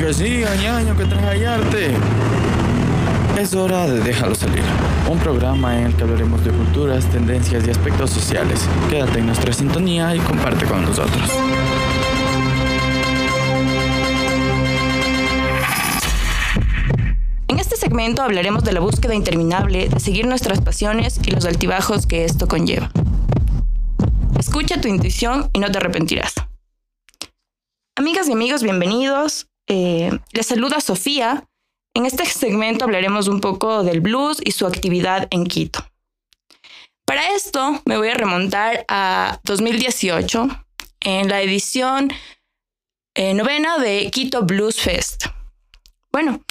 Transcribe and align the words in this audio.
Que 0.00 0.14
siga, 0.14 0.56
ñaño, 0.56 0.96
que 0.96 1.04
trae 1.04 1.46
arte. 1.46 1.94
Es 3.38 3.54
hora 3.54 3.86
de 3.86 4.00
Déjalo 4.00 4.34
Salir, 4.34 4.62
un 5.10 5.18
programa 5.18 5.78
en 5.78 5.88
el 5.88 5.94
que 5.94 6.04
hablaremos 6.04 6.42
de 6.42 6.50
culturas, 6.50 7.04
tendencias 7.10 7.66
y 7.66 7.70
aspectos 7.70 8.08
sociales. 8.08 8.66
Quédate 8.88 9.18
en 9.18 9.26
nuestra 9.26 9.52
sintonía 9.52 10.16
y 10.16 10.20
comparte 10.20 10.64
con 10.64 10.86
nosotros. 10.86 11.30
En 17.48 17.58
este 17.58 17.76
segmento 17.76 18.22
hablaremos 18.22 18.64
de 18.64 18.72
la 18.72 18.80
búsqueda 18.80 19.14
interminable 19.14 19.90
de 19.90 20.00
seguir 20.00 20.26
nuestras 20.26 20.62
pasiones 20.62 21.20
y 21.26 21.30
los 21.30 21.44
altibajos 21.44 22.06
que 22.06 22.24
esto 22.24 22.48
conlleva. 22.48 22.90
Escucha 24.38 24.80
tu 24.80 24.88
intuición 24.88 25.50
y 25.52 25.58
no 25.58 25.70
te 25.70 25.76
arrepentirás. 25.76 26.32
Amigas 27.96 28.30
y 28.30 28.32
amigos, 28.32 28.62
bienvenidos. 28.62 29.49
Eh, 29.72 30.10
les 30.32 30.46
saluda 30.46 30.80
Sofía. 30.80 31.48
En 31.94 32.04
este 32.04 32.26
segmento 32.26 32.84
hablaremos 32.84 33.28
un 33.28 33.40
poco 33.40 33.84
del 33.84 34.00
blues 34.00 34.38
y 34.44 34.50
su 34.50 34.66
actividad 34.66 35.28
en 35.30 35.44
Quito. 35.44 35.86
Para 37.04 37.36
esto 37.36 37.80
me 37.84 37.96
voy 37.96 38.08
a 38.08 38.14
remontar 38.14 38.84
a 38.88 39.38
2018 39.44 40.48
en 41.02 41.28
la 41.28 41.40
edición 41.40 42.12
eh, 43.14 43.32
novena 43.34 43.78
de 43.78 44.10
Quito 44.10 44.42
Blues 44.42 44.80
Fest. 44.80 45.26
Bueno, 46.10 46.42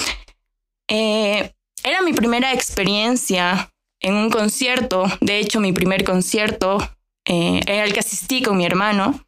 eh, 0.87 1.53
era 1.83 2.01
mi 2.01 2.13
primera 2.13 2.53
experiencia 2.53 3.69
en 3.99 4.15
un 4.15 4.29
concierto, 4.29 5.03
de 5.19 5.39
hecho 5.39 5.59
mi 5.59 5.73
primer 5.73 6.05
concierto 6.05 6.77
eh, 7.25 7.81
al 7.81 7.91
que 7.91 7.99
asistí 7.99 8.41
con 8.41 8.55
mi 8.55 8.65
hermano. 8.65 9.25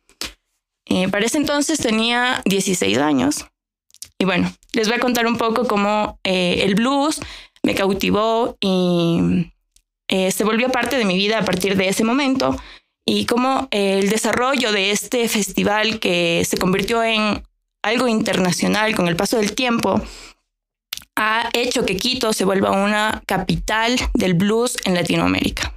Eh, 0.85 1.09
para 1.09 1.25
ese 1.25 1.37
entonces 1.37 1.79
tenía 1.79 2.41
16 2.45 2.97
años. 2.97 3.50
Y 4.21 4.23
bueno, 4.23 4.53
les 4.73 4.87
voy 4.87 4.97
a 4.97 4.99
contar 4.99 5.25
un 5.25 5.35
poco 5.35 5.65
cómo 5.65 6.19
eh, 6.23 6.61
el 6.61 6.75
blues 6.75 7.19
me 7.63 7.73
cautivó 7.73 8.55
y 8.61 9.51
eh, 10.07 10.29
se 10.29 10.43
volvió 10.43 10.69
parte 10.69 10.95
de 10.99 11.05
mi 11.05 11.15
vida 11.15 11.39
a 11.39 11.43
partir 11.43 11.75
de 11.75 11.89
ese 11.89 12.03
momento 12.03 12.55
y 13.03 13.25
cómo 13.25 13.67
el 13.71 14.11
desarrollo 14.11 14.71
de 14.73 14.91
este 14.91 15.27
festival 15.27 15.99
que 15.99 16.45
se 16.47 16.57
convirtió 16.57 17.01
en 17.03 17.41
algo 17.81 18.07
internacional 18.07 18.95
con 18.95 19.07
el 19.07 19.15
paso 19.15 19.37
del 19.37 19.55
tiempo 19.55 19.99
ha 21.15 21.49
hecho 21.53 21.83
que 21.83 21.97
Quito 21.97 22.31
se 22.31 22.45
vuelva 22.45 22.69
una 22.69 23.23
capital 23.25 23.95
del 24.13 24.35
blues 24.35 24.77
en 24.85 24.93
Latinoamérica. 24.93 25.73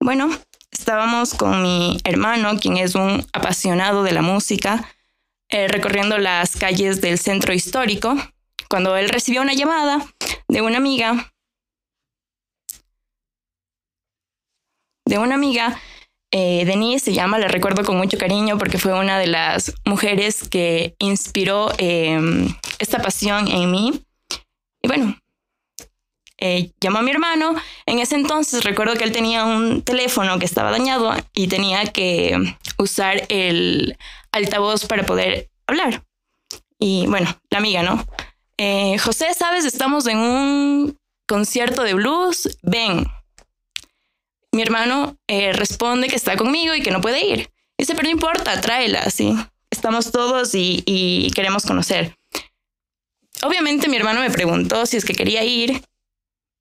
Bueno, 0.00 0.30
estábamos 0.70 1.34
con 1.34 1.62
mi 1.62 1.98
hermano, 2.04 2.58
quien 2.58 2.78
es 2.78 2.94
un 2.94 3.26
apasionado 3.34 4.02
de 4.02 4.12
la 4.12 4.22
música, 4.22 4.88
eh, 5.52 5.68
recorriendo 5.68 6.16
las 6.18 6.56
calles 6.56 7.00
del 7.02 7.18
centro 7.18 7.52
histórico, 7.52 8.16
cuando 8.68 8.96
él 8.96 9.10
recibió 9.10 9.42
una 9.42 9.52
llamada 9.52 10.04
de 10.48 10.62
una 10.62 10.78
amiga, 10.78 11.30
de 15.04 15.18
una 15.18 15.34
amiga, 15.34 15.78
eh, 16.30 16.64
Denise 16.64 17.04
se 17.04 17.12
llama, 17.12 17.38
la 17.38 17.48
recuerdo 17.48 17.84
con 17.84 17.98
mucho 17.98 18.16
cariño 18.16 18.56
porque 18.56 18.78
fue 18.78 18.98
una 18.98 19.18
de 19.18 19.26
las 19.26 19.74
mujeres 19.84 20.48
que 20.48 20.94
inspiró 20.98 21.70
eh, 21.76 22.18
esta 22.78 23.02
pasión 23.02 23.46
en 23.48 23.70
mí. 23.70 24.02
Y 24.80 24.88
bueno, 24.88 25.18
eh, 26.38 26.72
llamó 26.80 26.98
a 26.98 27.02
mi 27.02 27.10
hermano. 27.10 27.54
En 27.84 27.98
ese 27.98 28.14
entonces 28.14 28.64
recuerdo 28.64 28.94
que 28.94 29.04
él 29.04 29.12
tenía 29.12 29.44
un 29.44 29.82
teléfono 29.82 30.38
que 30.38 30.46
estaba 30.46 30.70
dañado 30.70 31.14
y 31.34 31.48
tenía 31.48 31.84
que 31.84 32.56
usar 32.78 33.26
el 33.28 33.98
altavoz 34.32 34.86
para 34.86 35.04
poder 35.04 35.50
hablar. 35.66 36.04
Y 36.78 37.06
bueno, 37.06 37.38
la 37.50 37.58
amiga, 37.58 37.82
¿no? 37.82 38.04
Eh, 38.56 38.98
José, 38.98 39.32
sabes, 39.34 39.64
estamos 39.64 40.06
en 40.06 40.18
un 40.18 40.98
concierto 41.26 41.82
de 41.82 41.94
blues, 41.94 42.58
ven. 42.62 43.06
Mi 44.52 44.62
hermano 44.62 45.16
eh, 45.28 45.52
responde 45.52 46.08
que 46.08 46.16
está 46.16 46.36
conmigo 46.36 46.74
y 46.74 46.82
que 46.82 46.90
no 46.90 47.00
puede 47.00 47.24
ir. 47.24 47.50
Dice, 47.78 47.94
pero 47.94 48.04
no 48.04 48.10
importa, 48.10 48.60
tráela, 48.60 49.08
sí. 49.10 49.34
Estamos 49.70 50.12
todos 50.12 50.50
y, 50.54 51.30
queremos 51.34 51.64
conocer. 51.64 52.14
Obviamente 53.42 53.88
mi 53.88 53.96
hermano 53.96 54.20
me 54.20 54.30
preguntó 54.30 54.84
si 54.84 54.98
es 54.98 55.04
que 55.04 55.14
quería 55.14 55.42
ir 55.42 55.82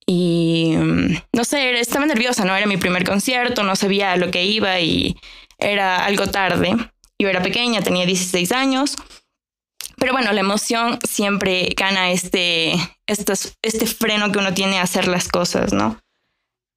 y 0.07 0.73
mm, 0.77 1.17
no 1.33 1.43
sé, 1.43 1.79
estaba 1.79 2.05
nerviosa, 2.05 2.45
¿no? 2.45 2.55
Era 2.55 2.65
mi 2.65 2.77
primer 2.77 3.03
concierto, 3.03 3.63
no 3.63 3.75
sabía 3.75 4.15
lo 4.15 4.31
que 4.31 4.45
iba 4.45 4.79
y 4.79 5.17
era 5.59 6.05
algo 6.05 6.27
tarde. 6.27 6.75
Yo 7.21 7.29
era 7.29 7.43
pequeña, 7.43 7.83
tenía 7.83 8.07
16 8.07 8.51
años. 8.51 8.95
Pero 9.97 10.11
bueno, 10.11 10.31
la 10.31 10.39
emoción 10.39 10.97
siempre 11.07 11.69
gana 11.77 12.09
este, 12.09 12.73
este 13.05 13.85
freno 13.85 14.31
que 14.31 14.39
uno 14.39 14.55
tiene 14.55 14.79
a 14.79 14.81
hacer 14.81 15.07
las 15.07 15.27
cosas, 15.27 15.71
¿no? 15.71 15.99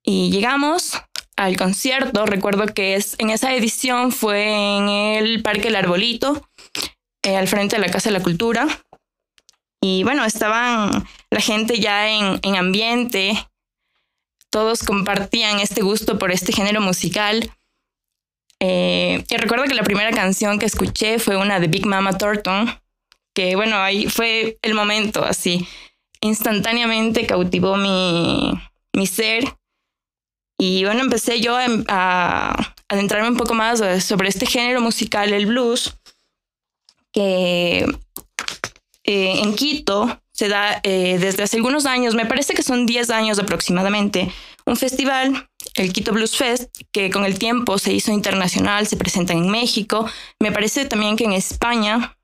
Y 0.05 0.31
llegamos 0.31 1.01
al 1.37 1.57
concierto, 1.57 2.27
recuerdo 2.27 2.67
que 2.67 2.95
es, 2.95 3.17
en 3.19 3.31
esa 3.31 3.55
edición 3.55 4.13
fue 4.13 4.77
en 4.77 4.91
el 4.91 5.43
Parque 5.43 5.69
El 5.69 5.77
Arbolito, 5.77 6.47
eh, 7.23 7.39
al 7.39 7.49
frente 7.49 7.77
de 7.77 7.81
la 7.81 7.91
Casa 7.91 8.11
de 8.11 8.19
la 8.19 8.23
Cultura. 8.23 8.67
Y 9.81 10.03
bueno, 10.03 10.27
estaban 10.27 11.09
la 11.31 11.41
gente 11.41 11.81
ya 11.81 12.11
en, 12.11 12.39
en 12.43 12.57
ambiente, 12.57 13.49
todos 14.51 14.83
compartían 14.83 15.61
este 15.61 15.81
gusto 15.81 16.19
por 16.19 16.33
este 16.33 16.53
género 16.53 16.83
musical. 16.83 17.51
Eh, 18.67 19.23
y 19.29 19.37
recuerdo 19.37 19.65
que 19.65 19.75
la 19.75 19.83
primera 19.83 20.11
canción 20.11 20.59
que 20.59 20.65
escuché 20.65 21.19
fue 21.19 21.37
una 21.37 21.61
de 21.61 21.69
Big 21.69 21.85
Mama 21.85 22.17
Thornton, 22.17 22.81
que 23.35 23.57
bueno, 23.57 23.77
ahí 23.77 24.07
fue 24.07 24.57
el 24.63 24.73
momento 24.73 25.23
así. 25.23 25.69
Instantáneamente 26.23 27.27
cautivó 27.27 27.77
mi, 27.77 28.53
mi 28.95 29.07
ser. 29.07 29.45
Y 30.59 30.85
bueno, 30.85 31.03
empecé 31.03 31.41
yo 31.41 31.55
a, 31.57 31.67
a, 31.89 32.75
adentrarme 32.89 33.29
un 33.29 33.37
poco 33.37 33.53
más 33.53 33.83
sobre 34.03 34.29
este 34.31 34.47
género 34.47 34.81
musical, 34.81 35.35
el 35.35 35.45
blues, 35.45 35.99
que 37.13 37.87
eh, 39.05 39.41
en 39.43 39.55
Quito 39.55 40.23
se 40.33 40.49
da 40.49 40.81
eh, 40.85 41.19
desde 41.21 41.43
hace 41.43 41.59
algunos 41.59 41.85
años, 41.85 42.15
me 42.15 42.25
parece 42.25 42.55
que 42.55 42.63
son 42.63 42.87
10 42.87 43.11
años 43.11 43.39
aproximadamente, 43.39 44.33
un 44.67 44.77
festival, 44.77 45.49
el 45.75 45.93
Quito 45.93 46.13
Blues 46.13 46.37
Fest, 46.37 46.75
que 46.93 47.11
con 47.11 47.25
el 47.25 47.39
tiempo 47.39 47.79
se 47.79 47.93
hizo 47.93 48.13
internacional, 48.13 48.87
se 48.87 48.97
presenta 48.97 49.33
en 49.33 49.51
México, 49.51 50.09
me 50.41 50.53
parece 50.53 50.87
también 50.87 51.17
que 51.17 51.25
en 51.25 51.33
España. 51.33 52.17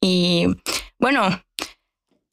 Y 0.00 0.46
bueno, 0.98 1.42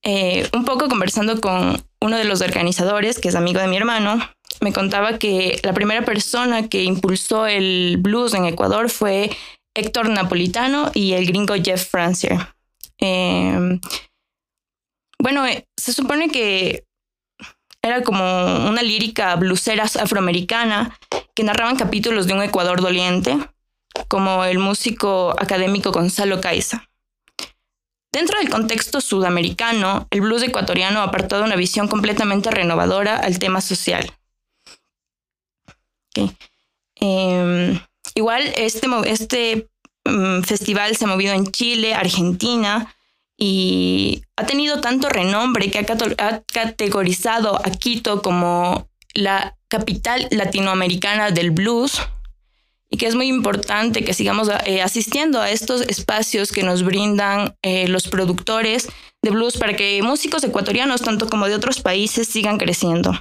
eh, 0.03 0.49
un 0.53 0.65
poco 0.65 0.87
conversando 0.87 1.39
con 1.39 1.83
uno 2.01 2.17
de 2.17 2.23
los 2.25 2.41
organizadores, 2.41 3.19
que 3.19 3.29
es 3.29 3.35
amigo 3.35 3.59
de 3.59 3.67
mi 3.67 3.77
hermano, 3.77 4.19
me 4.61 4.73
contaba 4.73 5.19
que 5.19 5.59
la 5.63 5.73
primera 5.73 6.03
persona 6.03 6.67
que 6.67 6.83
impulsó 6.83 7.45
el 7.45 7.97
blues 7.99 8.33
en 8.33 8.45
Ecuador 8.45 8.89
fue 8.89 9.29
Héctor 9.75 10.09
Napolitano 10.09 10.91
y 10.93 11.13
el 11.13 11.27
gringo 11.27 11.53
Jeff 11.55 11.87
Francier. 11.87 12.55
Eh, 12.99 13.79
bueno, 15.21 15.45
eh, 15.45 15.67
se 15.77 15.93
supone 15.93 16.29
que 16.29 16.85
era 17.89 18.03
como 18.03 18.23
una 18.67 18.81
lírica 18.81 19.35
blusera 19.35 19.83
afroamericana 19.83 20.97
que 21.35 21.43
narraban 21.43 21.75
capítulos 21.75 22.27
de 22.27 22.33
un 22.33 22.43
Ecuador 22.43 22.81
doliente, 22.81 23.37
como 24.07 24.43
el 24.45 24.59
músico 24.59 25.35
académico 25.39 25.91
Gonzalo 25.91 26.41
Caiza. 26.41 26.89
Dentro 28.11 28.39
del 28.39 28.49
contexto 28.49 29.01
sudamericano, 29.01 30.07
el 30.09 30.21
blues 30.21 30.43
ecuatoriano 30.43 31.01
ha 31.01 31.03
apartado 31.03 31.43
una 31.43 31.55
visión 31.55 31.87
completamente 31.87 32.49
renovadora 32.49 33.17
al 33.17 33.37
tema 33.37 33.61
social. 33.61 34.11
Eh, 37.01 37.79
igual 38.15 38.51
este, 38.57 38.87
este 39.05 39.69
um, 40.05 40.41
festival 40.41 40.95
se 40.95 41.05
ha 41.05 41.07
movido 41.07 41.33
en 41.33 41.51
Chile, 41.51 41.93
Argentina, 41.93 42.93
y 43.39 44.21
ha 44.35 44.45
tenido 44.45 44.81
tanto 44.81 45.07
renombre 45.07 45.71
que 45.71 45.79
ha, 45.79 46.43
categorizado 46.53 47.55
a 47.55 47.71
Quito 47.71 48.21
como 48.21 48.89
la 49.13 49.55
capital 49.69 50.27
latinoamericana 50.29 51.31
del 51.31 51.51
blues 51.51 52.01
y 52.89 52.97
que 52.97 53.07
es 53.07 53.15
muy 53.15 53.27
importante 53.27 54.03
que 54.03 54.13
sigamos 54.13 54.49
eh, 54.65 54.81
asistiendo 54.81 55.39
a 55.39 55.49
estos 55.51 55.81
espacios 55.81 56.51
que 56.51 56.63
nos 56.63 56.83
brindan 56.83 57.55
eh, 57.61 57.87
los 57.87 58.07
productores 58.07 58.89
de 59.21 59.29
blues 59.29 59.57
para 59.57 59.75
que 59.75 60.01
músicos 60.01 60.43
ecuatorianos, 60.43 61.01
tanto 61.01 61.29
como 61.29 61.47
de 61.47 61.55
otros 61.55 61.81
países, 61.81 62.27
sigan 62.27 62.57
creciendo. 62.57 63.13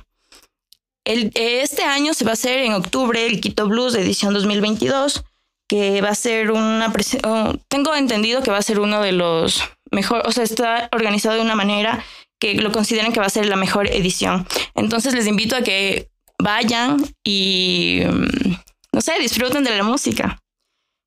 Este 1.04 1.84
año 1.84 2.12
se 2.12 2.24
va 2.24 2.32
a 2.32 2.34
hacer 2.34 2.58
en 2.58 2.74
octubre 2.74 3.24
el 3.24 3.40
Quito 3.40 3.66
Blues 3.66 3.94
edición 3.94 4.34
2022, 4.34 5.24
que 5.66 6.02
va 6.02 6.10
a 6.10 6.14
ser 6.14 6.50
una... 6.50 6.92
Oh, 7.24 7.54
tengo 7.68 7.94
entendido 7.94 8.42
que 8.42 8.50
va 8.50 8.58
a 8.58 8.62
ser 8.62 8.78
uno 8.78 9.00
de 9.00 9.12
los 9.12 9.62
mejor, 9.90 10.22
o 10.26 10.32
sea, 10.32 10.44
está 10.44 10.88
organizado 10.92 11.36
de 11.36 11.42
una 11.42 11.54
manera 11.54 12.04
que 12.38 12.54
lo 12.54 12.72
consideren 12.72 13.12
que 13.12 13.20
va 13.20 13.26
a 13.26 13.30
ser 13.30 13.46
la 13.46 13.56
mejor 13.56 13.88
edición. 13.88 14.46
Entonces 14.74 15.14
les 15.14 15.26
invito 15.26 15.56
a 15.56 15.62
que 15.62 16.08
vayan 16.38 17.04
y, 17.24 18.02
mm, 18.04 18.54
no 18.92 19.00
sé, 19.00 19.18
disfruten 19.18 19.64
de 19.64 19.76
la 19.76 19.82
música, 19.82 20.38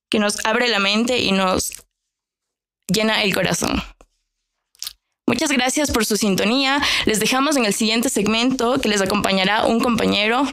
que 0.09 0.19
nos 0.19 0.45
abre 0.45 0.67
la 0.67 0.79
mente 0.79 1.19
y 1.19 1.31
nos 1.31 1.71
llena 2.87 3.23
el 3.23 3.33
corazón. 3.33 3.81
Muchas 5.25 5.51
gracias 5.51 5.91
por 5.91 6.05
su 6.05 6.17
sintonía. 6.17 6.81
Les 7.05 7.21
dejamos 7.21 7.55
en 7.55 7.65
el 7.65 7.73
siguiente 7.73 8.09
segmento 8.09 8.81
que 8.81 8.89
les 8.89 9.01
acompañará 9.01 9.65
un 9.65 9.79
compañero 9.79 10.43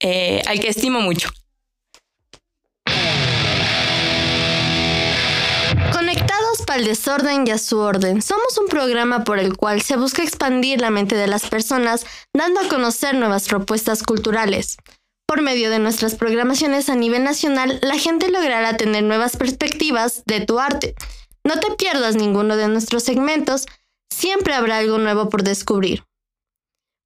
eh, 0.00 0.42
al 0.46 0.60
que 0.60 0.68
estimo 0.68 1.00
mucho. 1.00 1.30
El 6.74 6.86
desorden 6.86 7.46
y 7.46 7.52
a 7.52 7.58
su 7.58 7.78
orden, 7.78 8.20
somos 8.20 8.58
un 8.58 8.66
programa 8.66 9.22
por 9.22 9.38
el 9.38 9.56
cual 9.56 9.80
se 9.80 9.96
busca 9.96 10.24
expandir 10.24 10.80
la 10.80 10.90
mente 10.90 11.14
de 11.14 11.28
las 11.28 11.46
personas, 11.46 12.04
dando 12.36 12.58
a 12.58 12.68
conocer 12.68 13.14
nuevas 13.14 13.46
propuestas 13.46 14.02
culturales. 14.02 14.76
Por 15.24 15.40
medio 15.40 15.70
de 15.70 15.78
nuestras 15.78 16.16
programaciones 16.16 16.88
a 16.88 16.96
nivel 16.96 17.22
nacional, 17.22 17.78
la 17.80 17.96
gente 17.96 18.28
logrará 18.28 18.76
tener 18.76 19.04
nuevas 19.04 19.36
perspectivas 19.36 20.24
de 20.26 20.40
tu 20.40 20.58
arte. 20.58 20.96
No 21.44 21.60
te 21.60 21.70
pierdas 21.76 22.16
ninguno 22.16 22.56
de 22.56 22.66
nuestros 22.66 23.04
segmentos, 23.04 23.66
siempre 24.12 24.52
habrá 24.54 24.78
algo 24.78 24.98
nuevo 24.98 25.28
por 25.28 25.44
descubrir. 25.44 26.02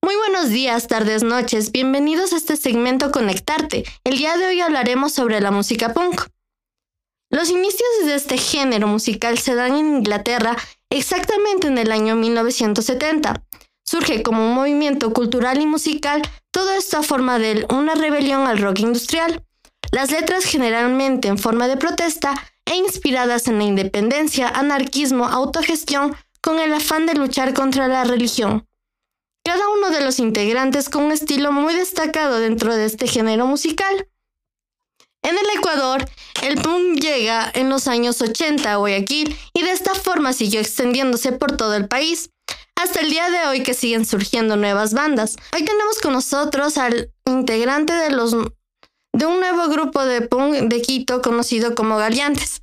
Muy 0.02 0.16
buenos 0.16 0.48
días, 0.48 0.86
tardes, 0.86 1.24
noches, 1.24 1.72
bienvenidos 1.72 2.32
a 2.32 2.36
este 2.36 2.56
segmento 2.56 3.12
Conectarte. 3.12 3.84
El 4.04 4.16
día 4.16 4.38
de 4.38 4.46
hoy 4.46 4.62
hablaremos 4.62 5.12
sobre 5.12 5.42
la 5.42 5.50
música 5.50 5.92
punk. 5.92 6.22
Los 7.30 7.50
inicios 7.50 7.88
de 8.04 8.14
este 8.14 8.38
género 8.38 8.86
musical 8.86 9.38
se 9.38 9.54
dan 9.54 9.74
en 9.74 9.96
Inglaterra 9.98 10.56
exactamente 10.90 11.66
en 11.66 11.76
el 11.76 11.92
año 11.92 12.16
1970. 12.16 13.42
Surge 13.84 14.22
como 14.22 14.46
un 14.46 14.54
movimiento 14.54 15.12
cultural 15.12 15.60
y 15.60 15.66
musical, 15.66 16.22
todo 16.50 16.72
esto 16.72 16.98
a 16.98 17.02
forma 17.02 17.38
de 17.38 17.66
una 17.70 17.94
rebelión 17.94 18.46
al 18.46 18.58
rock 18.58 18.80
industrial. 18.80 19.44
Las 19.92 20.10
letras 20.10 20.44
generalmente 20.44 21.28
en 21.28 21.38
forma 21.38 21.68
de 21.68 21.76
protesta 21.76 22.34
e 22.64 22.76
inspiradas 22.76 23.46
en 23.46 23.58
la 23.58 23.64
independencia, 23.64 24.48
anarquismo, 24.48 25.26
autogestión, 25.26 26.16
con 26.40 26.58
el 26.58 26.72
afán 26.72 27.06
de 27.06 27.14
luchar 27.14 27.52
contra 27.52 27.88
la 27.88 28.04
religión. 28.04 28.66
Cada 29.44 29.68
uno 29.68 29.90
de 29.90 30.02
los 30.02 30.18
integrantes 30.18 30.88
con 30.88 31.04
un 31.04 31.12
estilo 31.12 31.52
muy 31.52 31.74
destacado 31.74 32.38
dentro 32.38 32.74
de 32.74 32.86
este 32.86 33.06
género 33.06 33.46
musical. 33.46 34.08
En 35.22 35.36
el 35.36 35.58
Ecuador, 35.58 36.08
el 36.42 36.60
punk 36.60 37.00
llega 37.00 37.50
en 37.54 37.68
los 37.68 37.88
años 37.88 38.20
80 38.20 38.72
a 38.72 38.76
Guayaquil 38.76 39.36
y 39.52 39.62
de 39.62 39.72
esta 39.72 39.94
forma 39.94 40.32
siguió 40.32 40.60
extendiéndose 40.60 41.32
por 41.32 41.56
todo 41.56 41.74
el 41.74 41.88
país, 41.88 42.30
hasta 42.76 43.00
el 43.00 43.10
día 43.10 43.28
de 43.28 43.48
hoy 43.48 43.62
que 43.62 43.74
siguen 43.74 44.06
surgiendo 44.06 44.56
nuevas 44.56 44.94
bandas. 44.94 45.36
Hoy 45.52 45.64
tenemos 45.64 45.98
con 46.00 46.12
nosotros 46.12 46.78
al 46.78 47.10
integrante 47.26 47.92
de, 47.92 48.10
los, 48.10 48.32
de 49.12 49.26
un 49.26 49.40
nuevo 49.40 49.68
grupo 49.68 50.04
de 50.04 50.22
punk 50.22 50.54
de 50.54 50.80
Quito 50.80 51.20
conocido 51.20 51.74
como 51.74 51.96
Galeantes. 51.96 52.60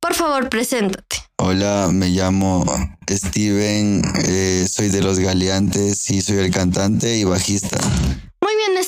Por 0.00 0.14
favor, 0.14 0.48
preséntate. 0.48 1.22
Hola, 1.36 1.90
me 1.92 2.08
llamo 2.08 2.64
Steven, 3.08 4.02
eh, 4.24 4.66
soy 4.68 4.88
de 4.88 5.02
los 5.02 5.18
Galeantes 5.18 6.10
y 6.10 6.22
soy 6.22 6.38
el 6.38 6.50
cantante 6.50 7.16
y 7.18 7.24
bajista. 7.24 7.78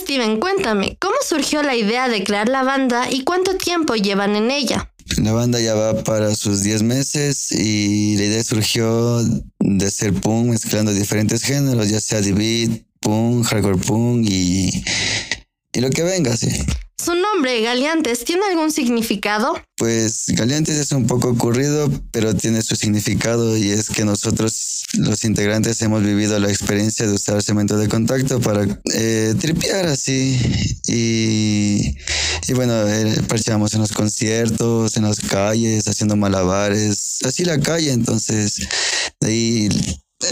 Steven, 0.04 0.38
cuéntame, 0.38 0.98
¿cómo 1.00 1.14
surgió 1.26 1.62
la 1.62 1.74
idea 1.74 2.10
de 2.10 2.22
crear 2.24 2.46
la 2.46 2.62
banda 2.62 3.10
y 3.10 3.24
cuánto 3.24 3.56
tiempo 3.56 3.94
llevan 3.94 4.36
en 4.36 4.50
ella? 4.50 4.92
La 5.16 5.32
banda 5.32 5.58
ya 5.58 5.74
va 5.74 6.04
para 6.04 6.34
sus 6.34 6.62
10 6.62 6.82
meses 6.82 7.50
y 7.52 8.14
la 8.18 8.24
idea 8.24 8.44
surgió 8.44 9.22
de 9.60 9.90
ser 9.90 10.12
punk 10.12 10.48
mezclando 10.48 10.92
diferentes 10.92 11.42
géneros, 11.42 11.88
ya 11.88 12.00
sea 12.00 12.20
de 12.20 12.84
punk, 13.00 13.46
hardcore 13.46 13.78
punk 13.78 14.26
y, 14.28 14.84
y 15.72 15.80
lo 15.80 15.88
que 15.88 16.02
venga, 16.02 16.36
sí. 16.36 16.50
¿Su 16.96 17.14
nombre, 17.14 17.60
Galeantes, 17.60 18.24
tiene 18.24 18.46
algún 18.46 18.70
significado? 18.70 19.60
Pues 19.76 20.26
Galeantes 20.28 20.76
es 20.76 20.92
un 20.92 21.06
poco 21.06 21.28
ocurrido, 21.28 21.90
pero 22.12 22.34
tiene 22.34 22.62
su 22.62 22.76
significado 22.76 23.56
y 23.56 23.70
es 23.70 23.90
que 23.90 24.04
nosotros, 24.04 24.84
los 24.94 25.24
integrantes, 25.24 25.82
hemos 25.82 26.04
vivido 26.04 26.38
la 26.38 26.48
experiencia 26.50 27.06
de 27.06 27.14
usar 27.14 27.42
cemento 27.42 27.76
de 27.76 27.88
contacto 27.88 28.40
para 28.40 28.64
eh, 28.94 29.34
tripear 29.40 29.86
así. 29.86 30.38
Y, 30.86 31.96
y 32.46 32.52
bueno, 32.54 32.86
eh, 32.88 33.20
parchábamos 33.28 33.74
en 33.74 33.80
los 33.80 33.92
conciertos, 33.92 34.96
en 34.96 35.02
las 35.02 35.18
calles, 35.18 35.88
haciendo 35.88 36.14
malabares, 36.14 37.18
así 37.24 37.44
la 37.44 37.58
calle. 37.58 37.90
Entonces, 37.90 38.68
de 39.20 39.28
ahí 39.28 39.68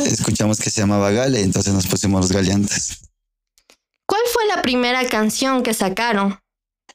escuchamos 0.06 0.58
que 0.58 0.70
se 0.70 0.80
llamaba 0.80 1.10
Gale, 1.10 1.40
entonces 1.40 1.74
nos 1.74 1.88
pusimos 1.88 2.20
los 2.20 2.32
Galeantes. 2.32 2.98
¿Cuál 4.06 4.22
fue 4.32 4.46
la 4.46 4.62
primera 4.62 5.08
canción 5.08 5.62
que 5.62 5.74
sacaron? 5.74 6.41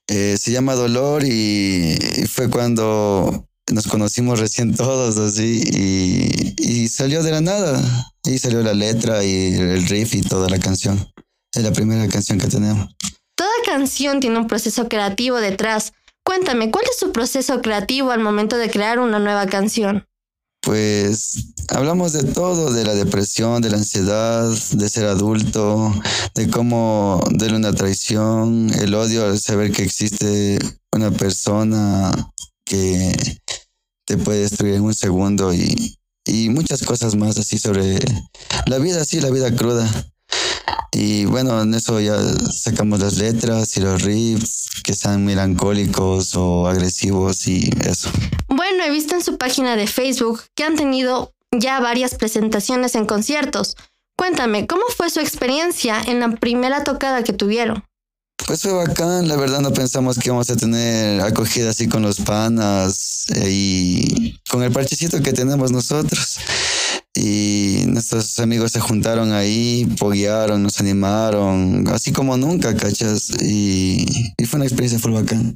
Eh, 0.07 0.37
se 0.37 0.51
llama 0.51 0.75
Dolor 0.75 1.23
y, 1.25 1.97
fue 2.29 2.49
cuando 2.49 3.45
nos 3.71 3.87
conocimos 3.87 4.39
recién 4.39 4.73
todos 4.73 5.17
así 5.17 5.61
y, 5.69 6.55
y, 6.57 6.87
salió 6.87 7.23
de 7.23 7.31
la 7.31 7.41
nada 7.41 8.13
y 8.23 8.37
salió 8.37 8.61
la 8.61 8.73
letra 8.73 9.23
y 9.23 9.55
el 9.55 9.85
riff 9.87 10.15
y 10.15 10.21
toda 10.21 10.49
la 10.49 10.59
canción. 10.59 11.11
Es 11.53 11.63
la 11.63 11.73
primera 11.73 12.07
canción 12.07 12.39
que 12.39 12.47
tenemos. 12.47 12.95
Toda 13.35 13.49
canción 13.65 14.19
tiene 14.19 14.37
un 14.37 14.47
proceso 14.47 14.87
creativo 14.87 15.37
detrás. 15.37 15.93
Cuéntame, 16.23 16.71
¿cuál 16.71 16.85
es 16.89 16.97
su 16.99 17.11
proceso 17.11 17.61
creativo 17.61 18.11
al 18.11 18.19
momento 18.19 18.57
de 18.57 18.69
crear 18.69 18.99
una 18.99 19.19
nueva 19.19 19.47
canción? 19.47 20.07
Pues 20.61 21.53
hablamos 21.69 22.13
de 22.13 22.23
todo, 22.23 22.71
de 22.71 22.83
la 22.85 22.93
depresión, 22.95 23.61
de 23.61 23.69
la 23.69 23.77
ansiedad, 23.77 24.49
de 24.71 24.89
ser 24.89 25.05
adulto, 25.05 25.93
de 26.35 26.49
cómo 26.49 27.21
de 27.31 27.47
una 27.53 27.73
traición, 27.73 28.71
el 28.79 28.93
odio 28.93 29.25
al 29.25 29.39
saber 29.39 29.71
que 29.71 29.83
existe 29.83 30.59
una 30.93 31.11
persona 31.11 32.11
que 32.65 33.15
te 34.05 34.17
puede 34.17 34.41
destruir 34.41 34.75
en 34.75 34.83
un 34.83 34.93
segundo 34.93 35.53
y, 35.53 35.97
y 36.25 36.49
muchas 36.49 36.83
cosas 36.83 37.15
más 37.15 37.37
así 37.37 37.57
sobre 37.57 37.99
la 38.65 38.77
vida, 38.77 39.03
sí, 39.05 39.19
la 39.19 39.29
vida 39.29 39.53
cruda. 39.55 39.89
Y 40.91 41.25
bueno, 41.25 41.61
en 41.61 41.73
eso 41.73 41.99
ya 41.99 42.17
sacamos 42.51 42.99
las 42.99 43.17
letras 43.17 43.77
y 43.77 43.81
los 43.81 44.01
riffs 44.01 44.81
que 44.83 44.93
sean 44.93 45.25
melancólicos 45.25 46.33
o 46.35 46.67
agresivos 46.67 47.47
y 47.47 47.69
eso. 47.85 48.09
Bueno, 48.47 48.83
he 48.83 48.89
visto 48.89 49.13
en 49.13 49.21
su 49.21 49.37
página 49.37 49.75
de 49.75 49.85
Facebook 49.85 50.41
que 50.55 50.63
han 50.63 50.75
tenido 50.75 51.33
ya 51.51 51.79
varias 51.79 52.15
presentaciones 52.15 52.95
en 52.95 53.05
conciertos. 53.05 53.75
Cuéntame, 54.17 54.65
¿cómo 54.65 54.83
fue 54.95 55.09
su 55.09 55.19
experiencia 55.19 56.01
en 56.01 56.19
la 56.19 56.31
primera 56.31 56.83
tocada 56.83 57.23
que 57.23 57.33
tuvieron? 57.33 57.83
Pues 58.45 58.61
fue 58.61 58.71
bacán, 58.71 59.27
la 59.27 59.35
verdad 59.35 59.59
no 59.61 59.73
pensamos 59.73 60.17
que 60.17 60.29
íbamos 60.29 60.49
a 60.49 60.55
tener 60.55 61.21
acogida 61.21 61.71
así 61.71 61.87
con 61.87 62.01
los 62.01 62.21
panas 62.21 63.25
eh, 63.35 63.49
y 63.51 64.39
con 64.49 64.63
el 64.63 64.71
parchecito 64.71 65.21
que 65.21 65.33
tenemos 65.33 65.71
nosotros. 65.71 66.37
Y 67.13 67.83
nuestros 67.87 68.37
amigos 68.39 68.71
se 68.71 68.79
juntaron 68.79 69.33
ahí, 69.33 69.85
poguearon, 69.99 70.61
nos 70.61 70.79
animaron, 70.79 71.87
así 71.89 72.11
como 72.11 72.37
nunca, 72.37 72.75
cachas. 72.75 73.31
Y, 73.41 74.33
y 74.37 74.45
fue 74.45 74.57
una 74.57 74.65
experiencia 74.65 74.99
full 74.99 75.13
bacán. 75.13 75.55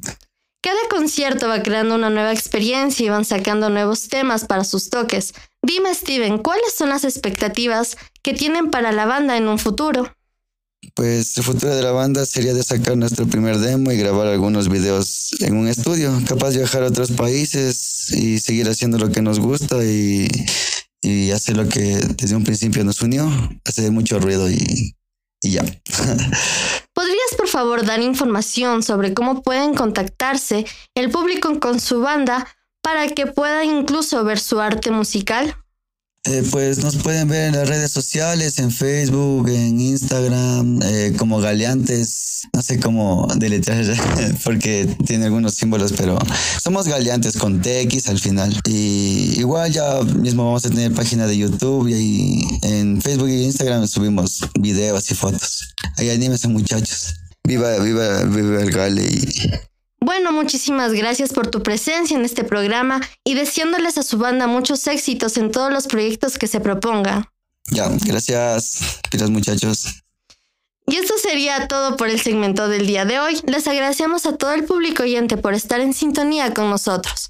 Cada 0.60 0.88
concierto 0.90 1.48
va 1.48 1.62
creando 1.62 1.94
una 1.94 2.10
nueva 2.10 2.32
experiencia 2.32 3.06
y 3.06 3.08
van 3.08 3.24
sacando 3.24 3.70
nuevos 3.70 4.08
temas 4.08 4.44
para 4.44 4.64
sus 4.64 4.90
toques. 4.90 5.34
Dime, 5.62 5.94
Steven, 5.94 6.38
¿cuáles 6.38 6.74
son 6.74 6.88
las 6.88 7.04
expectativas 7.04 7.96
que 8.22 8.34
tienen 8.34 8.70
para 8.70 8.92
la 8.92 9.06
banda 9.06 9.36
en 9.36 9.48
un 9.48 9.58
futuro? 9.58 10.14
Pues 10.94 11.38
el 11.38 11.44
futuro 11.44 11.74
de 11.74 11.82
la 11.82 11.92
banda 11.92 12.26
sería 12.26 12.52
de 12.52 12.62
sacar 12.64 12.96
nuestro 12.96 13.26
primer 13.26 13.58
demo 13.58 13.92
y 13.92 13.96
grabar 13.96 14.26
algunos 14.26 14.68
videos 14.68 15.40
en 15.40 15.56
un 15.56 15.68
estudio, 15.68 16.12
capaz 16.26 16.50
de 16.50 16.58
viajar 16.58 16.82
a 16.82 16.88
otros 16.88 17.12
países 17.12 18.10
y 18.10 18.40
seguir 18.40 18.68
haciendo 18.68 18.98
lo 18.98 19.10
que 19.12 19.22
nos 19.22 19.38
gusta 19.38 19.82
y 19.84 20.28
y 21.02 21.32
hacer 21.32 21.56
lo 21.56 21.68
que 21.68 22.00
desde 22.16 22.36
un 22.36 22.44
principio 22.44 22.84
nos 22.84 23.02
unió, 23.02 23.28
hacer 23.64 23.90
mucho 23.90 24.20
ruido 24.20 24.48
y, 24.48 24.94
y 25.42 25.50
ya. 25.50 25.62
¿Podrías 26.94 27.34
por 27.36 27.48
favor 27.48 27.84
dar 27.84 28.00
información 28.00 28.82
sobre 28.82 29.12
cómo 29.12 29.42
pueden 29.42 29.74
contactarse 29.74 30.64
el 30.94 31.10
público 31.10 31.58
con 31.58 31.80
su 31.80 32.00
banda 32.00 32.46
para 32.82 33.08
que 33.08 33.26
puedan 33.26 33.66
incluso 33.66 34.22
ver 34.24 34.38
su 34.38 34.60
arte 34.60 34.90
musical? 34.90 35.56
Eh, 36.24 36.44
pues 36.52 36.78
nos 36.78 36.94
pueden 36.96 37.26
ver 37.26 37.48
en 37.48 37.56
las 37.56 37.68
redes 37.68 37.90
sociales, 37.90 38.60
en 38.60 38.70
Facebook, 38.70 39.48
en 39.48 39.80
Instagram, 39.80 40.80
eh, 40.84 41.14
como 41.18 41.40
Galeantes. 41.40 42.42
No 42.52 42.62
sé 42.62 42.78
cómo 42.78 43.26
deletrear 43.36 43.84
porque 44.44 44.86
tiene 45.04 45.24
algunos 45.24 45.54
símbolos, 45.54 45.92
pero 45.92 46.16
somos 46.60 46.86
Galeantes 46.86 47.36
con 47.36 47.60
TX 47.60 48.08
al 48.08 48.20
final. 48.20 48.56
Y 48.66 49.34
igual 49.40 49.72
ya 49.72 50.00
mismo 50.02 50.44
vamos 50.44 50.64
a 50.64 50.70
tener 50.70 50.92
página 50.92 51.26
de 51.26 51.38
YouTube 51.38 51.88
y 51.88 52.46
en 52.62 53.02
Facebook 53.02 53.28
y 53.28 53.42
Instagram 53.42 53.88
subimos 53.88 54.46
videos 54.60 55.10
y 55.10 55.16
fotos. 55.16 55.74
Ahí 55.96 56.08
anímense 56.10 56.46
muchachos. 56.46 57.16
Viva, 57.42 57.78
viva, 57.80 58.22
viva 58.22 58.62
el 58.62 58.70
Gale 58.70 59.02
y 59.02 59.71
bueno, 60.02 60.32
muchísimas 60.32 60.92
gracias 60.92 61.32
por 61.32 61.46
tu 61.48 61.62
presencia 61.62 62.16
en 62.16 62.24
este 62.24 62.44
programa 62.44 63.00
y 63.24 63.34
deseándoles 63.34 63.98
a 63.98 64.02
su 64.02 64.18
banda 64.18 64.46
muchos 64.46 64.86
éxitos 64.86 65.36
en 65.36 65.50
todos 65.50 65.72
los 65.72 65.86
proyectos 65.86 66.38
que 66.38 66.48
se 66.48 66.60
proponga. 66.60 67.32
Ya, 67.70 67.88
gracias. 68.04 69.00
Gracias 69.10 69.30
muchachos. 69.30 70.02
Y 70.86 70.96
esto 70.96 71.14
sería 71.22 71.68
todo 71.68 71.96
por 71.96 72.08
el 72.08 72.20
segmento 72.20 72.68
del 72.68 72.86
día 72.86 73.04
de 73.04 73.20
hoy. 73.20 73.40
Les 73.46 73.66
agradecemos 73.68 74.26
a 74.26 74.36
todo 74.36 74.52
el 74.52 74.64
público 74.64 75.04
oyente 75.04 75.36
por 75.36 75.54
estar 75.54 75.80
en 75.80 75.94
sintonía 75.94 76.52
con 76.52 76.68
nosotros. 76.68 77.28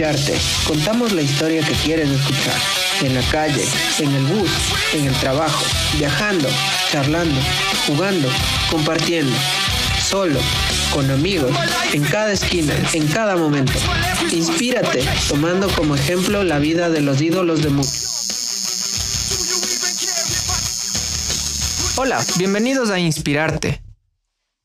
Inspirarte. 0.00 0.40
Contamos 0.66 1.12
la 1.12 1.20
historia 1.20 1.62
que 1.62 1.74
quieres 1.74 2.08
escuchar. 2.08 2.54
En 3.02 3.14
la 3.14 3.20
calle, 3.30 3.62
en 3.98 4.10
el 4.10 4.24
bus, 4.24 4.50
en 4.94 5.06
el 5.06 5.14
trabajo, 5.16 5.62
viajando, 5.98 6.48
charlando, 6.90 7.38
jugando, 7.86 8.30
compartiendo. 8.70 9.36
Solo, 10.02 10.40
con 10.94 11.10
amigos, 11.10 11.54
en 11.92 12.02
cada 12.04 12.32
esquina, 12.32 12.72
en 12.94 13.08
cada 13.08 13.36
momento. 13.36 13.74
Inspírate, 14.32 15.04
tomando 15.28 15.68
como 15.68 15.96
ejemplo 15.96 16.44
la 16.44 16.58
vida 16.58 16.88
de 16.88 17.02
los 17.02 17.20
ídolos 17.20 17.62
de 17.62 17.68
muchos. 17.68 18.06
Hola, 21.96 22.24
bienvenidos 22.38 22.88
a 22.88 22.98
Inspirarte, 22.98 23.82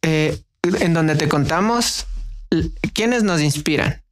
eh, 0.01 0.39
en 0.79 0.93
donde 0.93 1.15
te 1.15 1.27
contamos 1.27 2.05
quiénes 2.93 3.23
nos 3.23 3.41
inspiran. 3.41 4.04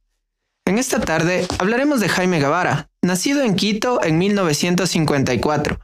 En 0.66 0.78
esta 0.78 0.98
tarde 0.98 1.46
hablaremos 1.58 2.00
de 2.00 2.08
Jaime 2.08 2.40
Guevara, 2.40 2.88
nacido 3.02 3.42
en 3.42 3.54
Quito 3.54 4.02
en 4.02 4.16
1954. 4.16 5.78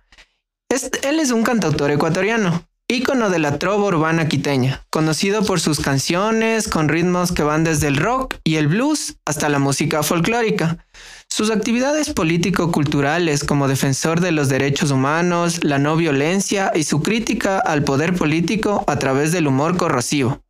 él 1.02 1.20
es 1.20 1.32
un 1.32 1.42
cantautor 1.42 1.90
ecuatoriano, 1.90 2.66
ícono 2.88 3.28
de 3.28 3.40
la 3.40 3.58
trova 3.58 3.84
urbana 3.88 4.26
quiteña, 4.26 4.86
conocido 4.88 5.44
por 5.44 5.60
sus 5.60 5.80
canciones 5.80 6.66
con 6.66 6.88
ritmos 6.88 7.30
que 7.30 7.42
van 7.42 7.62
desde 7.62 7.88
el 7.88 7.98
rock 7.98 8.36
y 8.42 8.56
el 8.56 8.68
blues 8.68 9.16
hasta 9.26 9.50
la 9.50 9.58
música 9.58 10.02
folclórica. 10.02 10.86
Sus 11.28 11.50
actividades 11.50 12.08
político-culturales 12.14 13.44
como 13.44 13.68
defensor 13.68 14.22
de 14.22 14.32
los 14.32 14.48
derechos 14.48 14.92
humanos, 14.92 15.62
la 15.62 15.78
no 15.78 15.94
violencia 15.94 16.72
y 16.74 16.84
su 16.84 17.02
crítica 17.02 17.58
al 17.58 17.84
poder 17.84 18.14
político 18.14 18.82
a 18.86 18.98
través 18.98 19.30
del 19.30 19.46
humor 19.46 19.76
corrosivo. 19.76 20.42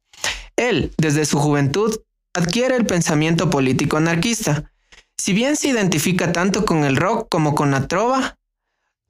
Él, 0.54 0.92
desde 0.98 1.24
su 1.24 1.40
juventud, 1.40 1.98
adquiere 2.40 2.76
el 2.76 2.86
pensamiento 2.86 3.50
político 3.50 3.96
anarquista. 3.96 4.72
Si 5.16 5.32
bien 5.32 5.56
se 5.56 5.68
identifica 5.68 6.32
tanto 6.32 6.64
con 6.64 6.84
el 6.84 6.96
rock 6.96 7.28
como 7.28 7.54
con 7.54 7.70
la 7.70 7.86
trova, 7.86 8.38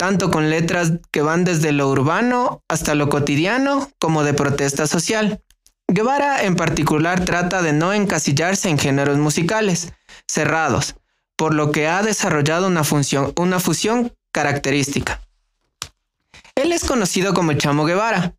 tanto 0.00 0.30
con 0.30 0.48
letras 0.48 0.94
que 1.10 1.20
van 1.20 1.44
desde 1.44 1.72
lo 1.72 1.88
urbano 1.90 2.64
hasta 2.68 2.94
lo 2.94 3.10
cotidiano 3.10 3.90
como 3.98 4.24
de 4.24 4.32
protesta 4.32 4.86
social. 4.86 5.42
Guevara 5.88 6.42
en 6.42 6.56
particular 6.56 7.24
trata 7.24 7.60
de 7.60 7.74
no 7.74 7.92
encasillarse 7.92 8.70
en 8.70 8.78
géneros 8.78 9.18
musicales 9.18 9.92
cerrados, 10.26 10.96
por 11.36 11.52
lo 11.52 11.70
que 11.70 11.86
ha 11.86 12.02
desarrollado 12.02 12.66
una, 12.66 12.82
función, 12.82 13.34
una 13.36 13.60
fusión 13.60 14.14
característica. 14.32 15.20
Él 16.54 16.72
es 16.72 16.84
conocido 16.84 17.34
como 17.34 17.52
Chamo 17.52 17.84
Guevara, 17.84 18.34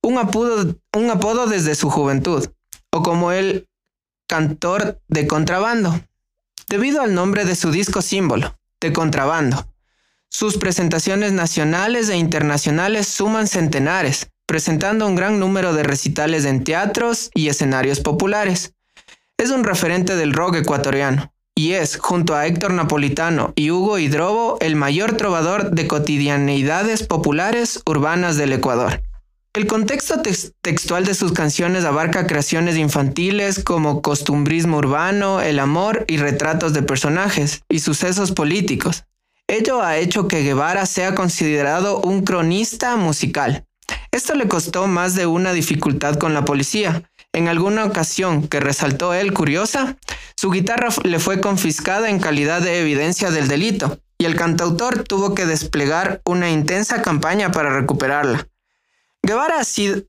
un 0.00 0.18
apodo, 0.18 0.76
un 0.92 1.10
apodo 1.10 1.46
desde 1.46 1.74
su 1.74 1.90
juventud, 1.90 2.48
o 2.92 3.02
como 3.02 3.32
el 3.32 3.66
cantor 4.26 5.00
de 5.08 5.26
contrabando, 5.26 6.00
debido 6.68 7.02
al 7.02 7.14
nombre 7.14 7.44
de 7.44 7.56
su 7.56 7.70
disco 7.70 8.02
símbolo, 8.02 8.58
de 8.80 8.92
contrabando. 8.92 9.66
Sus 10.28 10.58
presentaciones 10.58 11.32
nacionales 11.32 12.08
e 12.08 12.16
internacionales 12.16 13.06
suman 13.06 13.46
centenares, 13.46 14.28
presentando 14.46 15.06
un 15.06 15.14
gran 15.14 15.38
número 15.38 15.72
de 15.74 15.84
recitales 15.84 16.44
en 16.44 16.64
teatros 16.64 17.30
y 17.34 17.48
escenarios 17.48 18.00
populares. 18.00 18.74
Es 19.36 19.50
un 19.50 19.64
referente 19.64 20.16
del 20.16 20.32
rock 20.32 20.56
ecuatoriano 20.56 21.32
y 21.54 21.72
es, 21.72 21.96
junto 21.96 22.34
a 22.34 22.46
Héctor 22.46 22.72
Napolitano 22.72 23.52
y 23.54 23.70
Hugo 23.70 23.98
Hidrobo, 23.98 24.58
el 24.60 24.74
mayor 24.74 25.16
trovador 25.16 25.70
de 25.70 25.86
cotidianeidades 25.86 27.04
populares 27.04 27.80
urbanas 27.86 28.36
del 28.36 28.52
Ecuador. 28.54 29.02
El 29.54 29.66
contexto 29.66 30.20
textual 30.62 31.04
de 31.04 31.14
sus 31.14 31.32
canciones 31.32 31.84
abarca 31.84 32.26
creaciones 32.26 32.76
infantiles 32.76 33.62
como 33.62 34.02
costumbrismo 34.02 34.78
urbano, 34.78 35.40
el 35.40 35.60
amor 35.60 36.04
y 36.08 36.16
retratos 36.16 36.72
de 36.74 36.82
personajes 36.82 37.62
y 37.68 37.78
sucesos 37.78 38.32
políticos, 38.32 39.04
Ello 39.46 39.82
ha 39.82 39.98
hecho 39.98 40.26
que 40.26 40.42
Guevara 40.42 40.86
sea 40.86 41.14
considerado 41.14 42.00
un 42.00 42.24
cronista 42.24 42.96
musical. 42.96 43.66
Esto 44.10 44.34
le 44.34 44.48
costó 44.48 44.86
más 44.86 45.14
de 45.14 45.26
una 45.26 45.52
dificultad 45.52 46.16
con 46.16 46.32
la 46.32 46.46
policía. 46.46 47.02
En 47.34 47.48
alguna 47.48 47.84
ocasión 47.84 48.48
que 48.48 48.60
resaltó 48.60 49.12
él 49.12 49.34
curiosa, 49.34 49.98
su 50.34 50.50
guitarra 50.50 50.88
le 51.02 51.18
fue 51.18 51.40
confiscada 51.40 52.08
en 52.08 52.20
calidad 52.20 52.62
de 52.62 52.80
evidencia 52.80 53.30
del 53.30 53.48
delito, 53.48 53.98
y 54.16 54.24
el 54.24 54.34
cantautor 54.34 55.04
tuvo 55.04 55.34
que 55.34 55.44
desplegar 55.44 56.22
una 56.24 56.50
intensa 56.50 57.02
campaña 57.02 57.52
para 57.52 57.68
recuperarla. 57.68 58.48
Guevara 59.24 59.60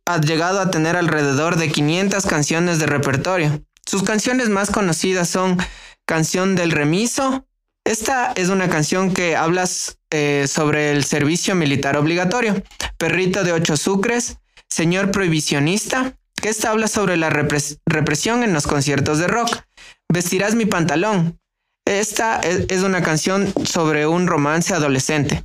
ha 0.05 0.21
llegado 0.21 0.59
a 0.59 0.69
tener 0.69 0.95
alrededor 0.95 1.55
de 1.55 1.71
500 1.71 2.25
canciones 2.25 2.79
de 2.79 2.85
repertorio. 2.85 3.63
Sus 3.85 4.03
canciones 4.03 4.49
más 4.49 4.69
conocidas 4.69 5.29
son 5.29 5.57
Canción 6.05 6.55
del 6.55 6.71
Remiso, 6.71 7.45
esta 7.85 8.31
es 8.35 8.49
una 8.49 8.67
canción 8.67 9.13
que 9.13 9.35
hablas 9.35 9.99
eh, 10.09 10.47
sobre 10.47 10.91
el 10.91 11.03
servicio 11.03 11.53
militar 11.53 11.97
obligatorio. 11.97 12.63
Perrito 12.97 13.43
de 13.43 13.51
ocho 13.51 13.77
sucres, 13.77 14.39
Señor 14.67 15.11
Prohibicionista, 15.11 16.17
que 16.41 16.49
esta 16.49 16.71
habla 16.71 16.87
sobre 16.87 17.15
la 17.15 17.29
represión 17.29 18.43
en 18.43 18.53
los 18.53 18.65
conciertos 18.65 19.19
de 19.19 19.27
rock. 19.27 19.61
Vestirás 20.09 20.55
mi 20.55 20.65
pantalón. 20.65 21.39
Esta 21.85 22.41
es 22.41 22.81
una 22.81 23.03
canción 23.03 23.53
sobre 23.63 24.07
un 24.07 24.25
romance 24.25 24.73
adolescente. 24.73 25.43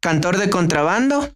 Cantor 0.00 0.38
de 0.38 0.48
contrabando. 0.48 1.28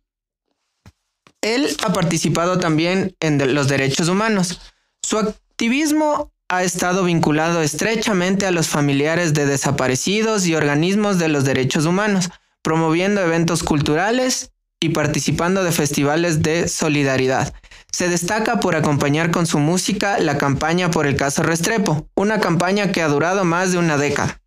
Él 1.45 1.69
ha 1.85 1.93
participado 1.93 2.59
también 2.59 3.15
en 3.21 3.55
los 3.55 3.69
derechos 3.69 4.09
humanos. 4.09 4.63
Su 5.03 5.19
activismo 5.19 6.33
ha 6.49 6.65
estado 6.65 7.05
vinculado 7.05 7.61
estrechamente 7.61 8.47
a 8.47 8.51
los 8.51 8.69
familiares 8.69 9.35
de 9.35 9.45
desaparecidos 9.45 10.47
y 10.47 10.55
organismos 10.55 11.19
de 11.19 11.29
los 11.29 11.45
derechos 11.45 11.85
humanos, 11.85 12.31
promoviendo 12.63 13.21
eventos 13.21 13.63
culturales 13.63 14.53
y 14.81 14.89
participando 14.91 15.63
de 15.65 15.73
festivales 15.73 16.43
de 16.43 16.67
solidaridad. 16.67 17.53
Se 17.93 18.09
destaca 18.09 18.59
por 18.59 18.75
acompañar 18.75 19.31
con 19.31 19.47
su 19.47 19.59
música 19.59 20.19
la 20.19 20.39
campaña 20.39 20.91
por 20.91 21.07
el 21.07 21.15
caso 21.15 21.43
Restrepo, 21.43 22.09
una 22.15 22.41
campaña 22.41 22.91
que 22.91 23.03
ha 23.03 23.09
durado 23.09 23.45
más 23.45 23.71
de 23.71 23.77
una 23.77 23.99
década. 23.99 24.41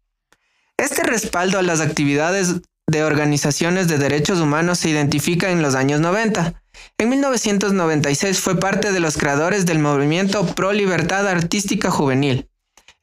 Este 0.78 1.04
respaldo 1.04 1.60
a 1.60 1.64
las 1.64 1.80
actividades 1.80 2.56
de 2.88 3.04
organizaciones 3.04 3.88
de 3.88 4.00
derechos 4.00 4.40
humanos 4.40 4.80
se 4.80 4.90
identifica 4.90 5.52
en 5.52 5.62
los 5.62 5.76
años 5.76 6.00
90, 6.00 6.64
en 6.98 7.10
1996 7.10 8.40
fue 8.40 8.60
parte 8.60 8.92
de 8.92 9.00
los 9.00 9.18
creadores 9.18 9.66
del 9.66 9.80
movimiento 9.80 10.46
Pro 10.56 10.74
Libertad 10.74 11.28
Artística 11.28 11.92
Juvenil. 11.92 12.50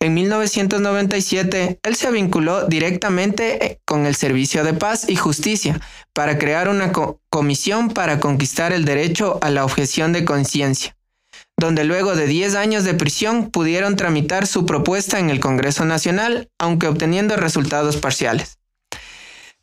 En 0.00 0.12
1997, 0.12 1.78
él 1.82 1.96
se 1.96 2.10
vinculó 2.10 2.66
directamente 2.66 3.64
eh, 3.64 3.80
con 3.86 4.04
el 4.04 4.14
Servicio 4.14 4.62
de 4.62 4.74
Paz 4.74 5.08
y 5.08 5.16
Justicia 5.16 5.80
para 6.12 6.38
crear 6.38 6.68
una 6.68 6.92
comisión 7.30 7.88
para 7.88 8.20
conquistar 8.20 8.72
el 8.72 8.84
derecho 8.84 9.38
a 9.40 9.48
la 9.48 9.64
objeción 9.64 10.12
de 10.12 10.26
conciencia, 10.26 10.96
donde 11.56 11.84
luego 11.84 12.16
de 12.16 12.26
10 12.26 12.54
años 12.54 12.84
de 12.84 12.94
prisión 12.94 13.50
pudieron 13.50 13.96
tramitar 13.96 14.46
su 14.46 14.66
propuesta 14.66 15.20
en 15.20 15.30
el 15.30 15.40
Congreso 15.40 15.86
Nacional, 15.86 16.50
aunque 16.58 16.88
obteniendo 16.88 17.36
resultados 17.36 17.96
parciales. 17.96 18.58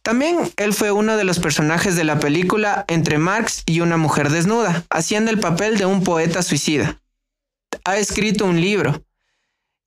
También 0.02 0.52
él 0.58 0.74
fue 0.74 0.92
uno 0.92 1.16
de 1.16 1.24
los 1.24 1.40
personajes 1.40 1.96
de 1.96 2.04
la 2.04 2.20
película 2.20 2.86
Entre 2.88 3.18
Marx 3.18 3.64
y 3.66 3.82
una 3.82 3.98
mujer 3.98 4.30
desnuda, 4.30 4.84
haciendo 4.90 5.32
el 5.32 5.40
papel 5.40 5.78
de 5.78 5.86
un 5.86 6.04
poeta 6.04 6.42
suicida. 6.42 7.02
Ha 7.86 7.98
escrito 7.98 8.46
un 8.46 8.60
libro 8.60 9.04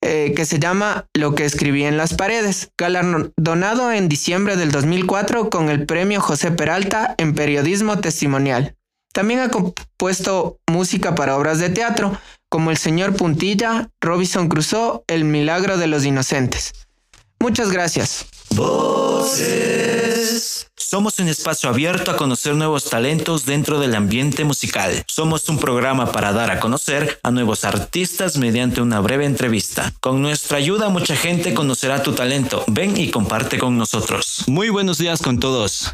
eh, 0.03 0.35
que 0.37 0.45
se 0.45 0.59
llama 0.59 1.09
Lo 1.15 1.35
que 1.35 1.45
escribí 1.45 1.85
en 1.85 1.97
las 1.97 2.15
paredes, 2.15 2.71
galardonado 2.77 3.91
en 3.91 4.09
diciembre 4.09 4.57
del 4.57 4.71
2004 4.71 5.51
con 5.51 5.69
el 5.69 5.87
premio 5.87 6.21
José 6.21 6.51
Peralta 6.53 7.15
en 7.19 7.35
periodismo 7.35 7.99
testimonial. 8.01 8.77
También 9.15 9.41
ha 9.41 9.49
compuesto 9.49 10.59
música 10.71 11.15
para 11.15 11.37
obras 11.37 11.59
de 11.59 11.71
teatro, 11.71 12.19
como 12.51 12.71
El 12.71 12.77
Señor 12.77 13.17
Puntilla, 13.17 13.89
Robinson 14.01 14.49
Crusoe, 14.49 15.03
El 15.07 15.25
Milagro 15.25 15.79
de 15.79 15.87
los 15.87 16.05
Inocentes. 16.05 16.73
Muchas 17.41 17.71
gracias. 17.71 18.27
Voces. 18.55 20.45
Somos 20.77 21.19
un 21.19 21.27
espacio 21.27 21.69
abierto 21.69 22.13
a 22.13 22.17
conocer 22.17 22.55
nuevos 22.55 22.85
talentos 22.85 23.47
dentro 23.47 23.81
del 23.81 23.97
ambiente 23.97 24.45
musical. 24.45 25.03
Somos 25.09 25.49
un 25.49 25.59
programa 25.59 26.13
para 26.13 26.33
dar 26.33 26.53
a 26.53 26.61
conocer 26.61 27.19
a 27.25 27.33
nuevos 27.33 27.65
artistas 27.65 28.37
mediante 28.37 28.81
una 28.81 29.01
breve 29.01 29.25
entrevista. 29.25 29.93
Con 29.99 30.23
nuestra 30.23 30.59
ayuda 30.59 30.89
mucha 30.89 31.17
gente 31.17 31.53
conocerá 31.53 32.05
tu 32.05 32.13
talento. 32.13 32.63
Ven 32.69 32.97
y 32.97 33.11
comparte 33.11 33.59
con 33.59 33.77
nosotros. 33.77 34.45
Muy 34.47 34.69
buenos 34.69 34.99
días 34.99 35.21
con 35.21 35.41
todos. 35.41 35.91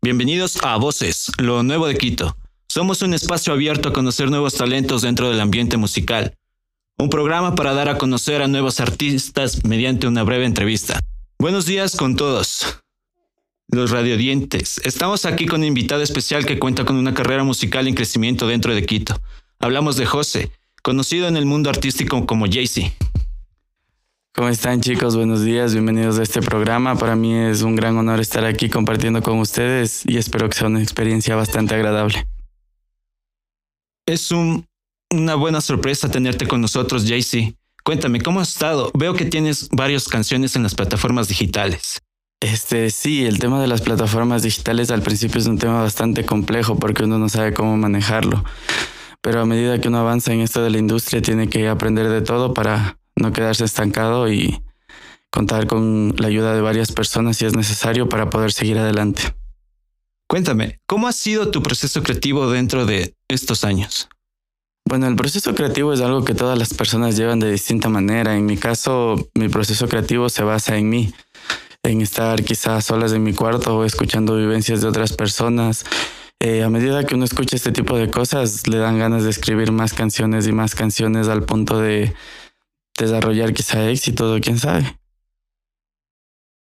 Bienvenidos 0.00 0.58
a 0.62 0.76
Voces, 0.76 1.32
lo 1.38 1.64
nuevo 1.64 1.88
de 1.88 1.96
Quito. 1.96 2.36
Somos 2.68 3.02
un 3.02 3.12
espacio 3.12 3.52
abierto 3.52 3.88
a 3.88 3.92
conocer 3.92 4.30
nuevos 4.30 4.54
talentos 4.54 5.02
dentro 5.02 5.30
del 5.30 5.40
ambiente 5.40 5.76
musical. 5.76 6.32
Un 6.96 7.10
programa 7.10 7.56
para 7.56 7.74
dar 7.74 7.88
a 7.88 7.98
conocer 7.98 8.40
a 8.40 8.46
nuevos 8.46 8.78
artistas 8.78 9.64
mediante 9.64 10.06
una 10.06 10.22
breve 10.22 10.44
entrevista. 10.46 11.00
Buenos 11.40 11.66
días 11.66 11.94
con 11.94 12.16
todos. 12.16 12.82
los 13.68 13.92
radiodientes. 13.92 14.80
Estamos 14.84 15.24
aquí 15.24 15.46
con 15.46 15.60
un 15.60 15.66
invitado 15.66 16.02
especial 16.02 16.44
que 16.44 16.58
cuenta 16.58 16.84
con 16.84 16.96
una 16.96 17.14
carrera 17.14 17.44
musical 17.44 17.86
en 17.86 17.94
crecimiento 17.94 18.48
dentro 18.48 18.74
de 18.74 18.84
Quito. 18.84 19.14
Hablamos 19.60 19.96
de 19.96 20.04
José, 20.04 20.50
conocido 20.82 21.28
en 21.28 21.36
el 21.36 21.46
mundo 21.46 21.70
artístico 21.70 22.26
como 22.26 22.46
Jaycee. 22.46 22.92
¿Cómo 24.34 24.48
están 24.48 24.80
chicos? 24.80 25.14
Buenos 25.14 25.44
días, 25.44 25.74
bienvenidos 25.74 26.18
a 26.18 26.24
este 26.24 26.40
programa. 26.40 26.96
Para 26.96 27.14
mí 27.14 27.32
es 27.32 27.62
un 27.62 27.76
gran 27.76 27.96
honor 27.96 28.18
estar 28.18 28.44
aquí 28.44 28.68
compartiendo 28.68 29.22
con 29.22 29.38
ustedes 29.38 30.02
y 30.06 30.16
espero 30.16 30.48
que 30.48 30.56
sea 30.56 30.66
una 30.66 30.82
experiencia 30.82 31.36
bastante 31.36 31.76
agradable. 31.76 32.26
Es 34.06 34.32
una 34.32 35.34
buena 35.36 35.60
sorpresa 35.60 36.10
tenerte 36.10 36.48
con 36.48 36.60
nosotros, 36.60 37.04
Jaycee. 37.06 37.54
Cuéntame, 37.88 38.20
¿cómo 38.20 38.40
has 38.40 38.50
estado? 38.50 38.90
Veo 38.92 39.14
que 39.14 39.24
tienes 39.24 39.70
varias 39.70 40.08
canciones 40.08 40.54
en 40.56 40.62
las 40.62 40.74
plataformas 40.74 41.26
digitales. 41.26 42.02
Este, 42.38 42.90
sí, 42.90 43.24
el 43.24 43.38
tema 43.38 43.62
de 43.62 43.66
las 43.66 43.80
plataformas 43.80 44.42
digitales 44.42 44.90
al 44.90 45.00
principio 45.00 45.40
es 45.40 45.46
un 45.46 45.56
tema 45.56 45.80
bastante 45.80 46.26
complejo 46.26 46.78
porque 46.78 47.04
uno 47.04 47.18
no 47.18 47.30
sabe 47.30 47.54
cómo 47.54 47.78
manejarlo. 47.78 48.44
Pero 49.22 49.40
a 49.40 49.46
medida 49.46 49.80
que 49.80 49.88
uno 49.88 50.00
avanza 50.00 50.34
en 50.34 50.40
esto 50.40 50.62
de 50.62 50.68
la 50.68 50.76
industria, 50.76 51.22
tiene 51.22 51.48
que 51.48 51.66
aprender 51.66 52.10
de 52.10 52.20
todo 52.20 52.52
para 52.52 52.98
no 53.16 53.32
quedarse 53.32 53.64
estancado 53.64 54.30
y 54.30 54.60
contar 55.30 55.66
con 55.66 56.14
la 56.18 56.26
ayuda 56.26 56.54
de 56.54 56.60
varias 56.60 56.92
personas 56.92 57.38
si 57.38 57.46
es 57.46 57.56
necesario 57.56 58.06
para 58.10 58.28
poder 58.28 58.52
seguir 58.52 58.76
adelante. 58.76 59.34
Cuéntame, 60.26 60.78
¿cómo 60.86 61.08
ha 61.08 61.12
sido 61.12 61.50
tu 61.50 61.62
proceso 61.62 62.02
creativo 62.02 62.50
dentro 62.50 62.84
de 62.84 63.14
estos 63.28 63.64
años? 63.64 64.10
Bueno, 64.88 65.06
el 65.06 65.16
proceso 65.16 65.54
creativo 65.54 65.92
es 65.92 66.00
algo 66.00 66.24
que 66.24 66.32
todas 66.32 66.58
las 66.58 66.72
personas 66.72 67.14
llevan 67.14 67.40
de 67.40 67.52
distinta 67.52 67.90
manera. 67.90 68.34
En 68.34 68.46
mi 68.46 68.56
caso, 68.56 69.28
mi 69.34 69.50
proceso 69.50 69.86
creativo 69.86 70.30
se 70.30 70.42
basa 70.44 70.78
en 70.78 70.88
mí, 70.88 71.12
en 71.82 72.00
estar 72.00 72.42
quizás 72.42 72.86
solas 72.86 73.12
en 73.12 73.22
mi 73.22 73.34
cuarto 73.34 73.76
o 73.76 73.84
escuchando 73.84 74.38
vivencias 74.38 74.80
de 74.80 74.88
otras 74.88 75.12
personas. 75.12 75.84
Eh, 76.40 76.62
a 76.62 76.70
medida 76.70 77.04
que 77.04 77.16
uno 77.16 77.26
escucha 77.26 77.54
este 77.54 77.70
tipo 77.70 77.98
de 77.98 78.10
cosas, 78.10 78.66
le 78.66 78.78
dan 78.78 78.98
ganas 78.98 79.24
de 79.24 79.30
escribir 79.30 79.72
más 79.72 79.92
canciones 79.92 80.46
y 80.46 80.52
más 80.52 80.74
canciones 80.74 81.28
al 81.28 81.42
punto 81.42 81.78
de 81.78 82.14
desarrollar 82.98 83.52
quizá 83.52 83.90
éxito, 83.90 84.34
o 84.34 84.40
quién 84.40 84.58
sabe. 84.58 84.98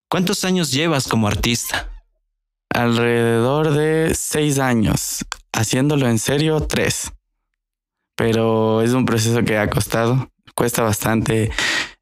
¿Cuántos 0.09 0.43
años 0.47 0.73
llevas 0.73 1.07
como 1.07 1.29
artista? 1.29 1.91
Alrededor 2.71 3.75
de 3.75 4.15
seis 4.15 4.59
años. 4.59 5.27
Haciéndolo 5.53 6.09
en 6.09 6.19
serio, 6.19 6.61
tres. 6.61 7.13
Pero 8.17 8.83
es 8.83 8.93
un 8.93 9.05
proceso 9.05 9.45
que 9.45 9.59
ha 9.59 9.71
costado. 9.71 10.31
Cuesta 10.55 10.83
bastante 10.83 11.51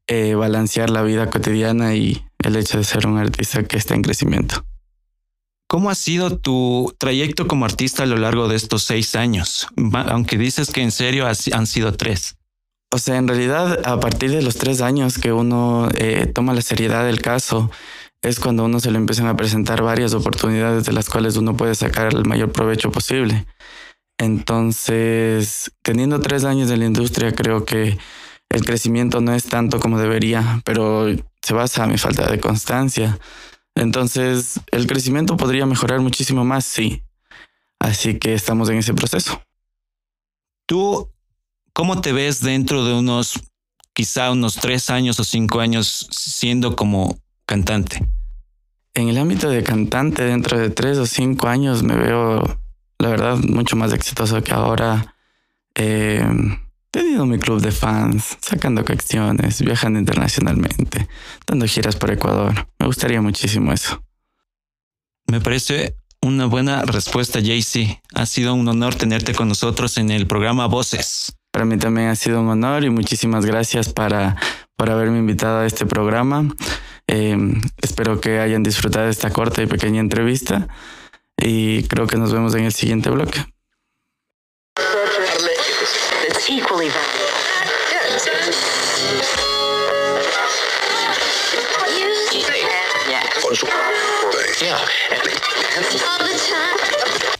eh, 0.07 0.35
balancear 0.35 0.89
la 0.89 1.01
vida 1.03 1.29
cotidiana 1.29 1.93
y 1.95 2.25
el 2.39 2.55
hecho 2.55 2.77
de 2.77 2.83
ser 2.83 3.05
un 3.05 3.17
artista 3.17 3.63
que 3.63 3.77
está 3.77 3.95
en 3.95 4.01
crecimiento. 4.01 4.65
¿Cómo 5.67 5.89
ha 5.89 5.95
sido 5.95 6.37
tu 6.37 6.93
trayecto 6.97 7.47
como 7.47 7.65
artista 7.65 8.03
a 8.03 8.05
lo 8.05 8.17
largo 8.17 8.47
de 8.47 8.55
estos 8.55 8.83
seis 8.83 9.15
años? 9.15 9.67
Aunque 9.93 10.37
dices 10.37 10.69
que 10.69 10.81
en 10.81 10.91
serio 10.91 11.27
han 11.27 11.67
sido 11.67 11.93
tres. 11.93 12.37
O 12.91 12.97
sea, 12.99 13.17
en 13.17 13.27
realidad, 13.27 13.81
a 13.85 13.99
partir 13.99 14.31
de 14.31 14.41
los 14.41 14.55
tres 14.55 14.81
años 14.81 15.17
que 15.17 15.33
uno 15.33 15.89
eh, 15.95 16.31
toma 16.33 16.53
la 16.53 16.61
seriedad 16.61 17.03
del 17.03 17.21
caso, 17.21 17.71
es 18.21 18.39
cuando 18.39 18.63
uno 18.63 18.79
se 18.79 18.91
le 18.91 18.97
empiezan 18.97 19.27
a 19.27 19.35
presentar 19.35 19.81
varias 19.81 20.13
oportunidades 20.13 20.85
de 20.85 20.93
las 20.93 21.09
cuales 21.09 21.35
uno 21.35 21.57
puede 21.57 21.75
sacar 21.75 22.13
el 22.13 22.25
mayor 22.25 22.51
provecho 22.51 22.91
posible. 22.91 23.45
Entonces, 24.17 25.71
teniendo 25.81 26.19
tres 26.19 26.43
años 26.45 26.69
de 26.69 26.77
la 26.77 26.85
industria, 26.85 27.33
creo 27.33 27.65
que 27.65 27.97
el 28.49 28.65
crecimiento 28.65 29.21
no 29.21 29.33
es 29.33 29.45
tanto 29.45 29.79
como 29.79 29.99
debería, 29.99 30.61
pero 30.63 31.07
se 31.41 31.53
basa 31.53 31.83
en 31.83 31.91
mi 31.91 31.97
falta 31.97 32.29
de 32.29 32.39
constancia. 32.39 33.19
Entonces, 33.75 34.59
el 34.71 34.87
crecimiento 34.87 35.35
podría 35.35 35.65
mejorar 35.65 35.99
muchísimo 35.99 36.45
más, 36.45 36.65
sí. 36.65 37.03
Así 37.79 38.17
que 38.17 38.33
estamos 38.33 38.69
en 38.69 38.77
ese 38.77 38.93
proceso. 38.93 39.41
Tú 40.65 41.11
¿Cómo 41.75 41.99
te 41.99 42.13
ves 42.13 42.39
dentro 42.39 42.85
de 42.85 42.93
unos, 42.93 43.33
quizá 43.91 44.31
unos 44.31 44.55
tres 44.55 44.89
años 44.89 45.19
o 45.19 45.25
cinco 45.25 45.59
años 45.59 46.07
siendo 46.09 46.73
como 46.77 47.17
cantante? 47.45 48.07
En 48.93 49.09
el 49.09 49.17
ámbito 49.17 49.49
de 49.49 49.61
cantante, 49.61 50.23
dentro 50.23 50.57
de 50.57 50.69
tres 50.69 50.97
o 50.99 51.05
cinco 51.05 51.49
años 51.49 51.83
me 51.83 51.97
veo, 51.97 52.61
la 52.99 53.09
verdad, 53.09 53.37
mucho 53.37 53.75
más 53.75 53.93
exitoso 53.93 54.41
que 54.43 54.53
ahora. 54.53 55.15
Eh, 55.75 56.23
teniendo 56.95 57.25
mi 57.25 57.37
club 57.37 57.59
de 57.59 57.71
fans, 57.71 58.37
sacando 58.39 58.85
canciones, 58.85 59.61
viajando 59.61 59.99
internacionalmente, 59.99 61.09
dando 61.45 61.67
giras 61.67 61.97
por 61.97 62.09
Ecuador. 62.09 62.69
Me 62.79 62.85
gustaría 62.85 63.21
muchísimo 63.21 63.73
eso. 63.73 64.01
Me 65.27 65.41
parece 65.41 65.97
una 66.21 66.45
buena 66.45 66.83
respuesta, 66.83 67.41
Jaycee. 67.41 68.01
Ha 68.13 68.25
sido 68.25 68.53
un 68.53 68.65
honor 68.69 68.95
tenerte 68.95 69.35
con 69.35 69.49
nosotros 69.49 69.97
en 69.97 70.09
el 70.09 70.25
programa 70.25 70.67
Voces. 70.67 71.35
Para 71.51 71.65
mí 71.65 71.77
también 71.77 72.07
ha 72.07 72.15
sido 72.15 72.39
un 72.39 72.47
honor 72.47 72.85
y 72.85 72.89
muchísimas 72.89 73.45
gracias 73.45 73.91
para, 73.91 74.37
por 74.77 74.89
haberme 74.89 75.19
invitado 75.19 75.59
a 75.59 75.65
este 75.65 75.85
programa. 75.85 76.47
Em, 77.07 77.61
espero 77.81 78.21
que 78.21 78.39
hayan 78.39 78.63
disfrutado 78.63 79.09
esta 79.09 79.31
corta 79.31 79.61
y 79.61 79.67
pequeña 79.67 79.99
entrevista 79.99 80.69
y 81.37 81.83
creo 81.83 82.07
que 82.07 82.17
nos 82.17 82.33
vemos 82.33 82.55
en 82.55 82.65
el 82.65 82.73
siguiente 82.73 83.09
bloque. 83.09 83.45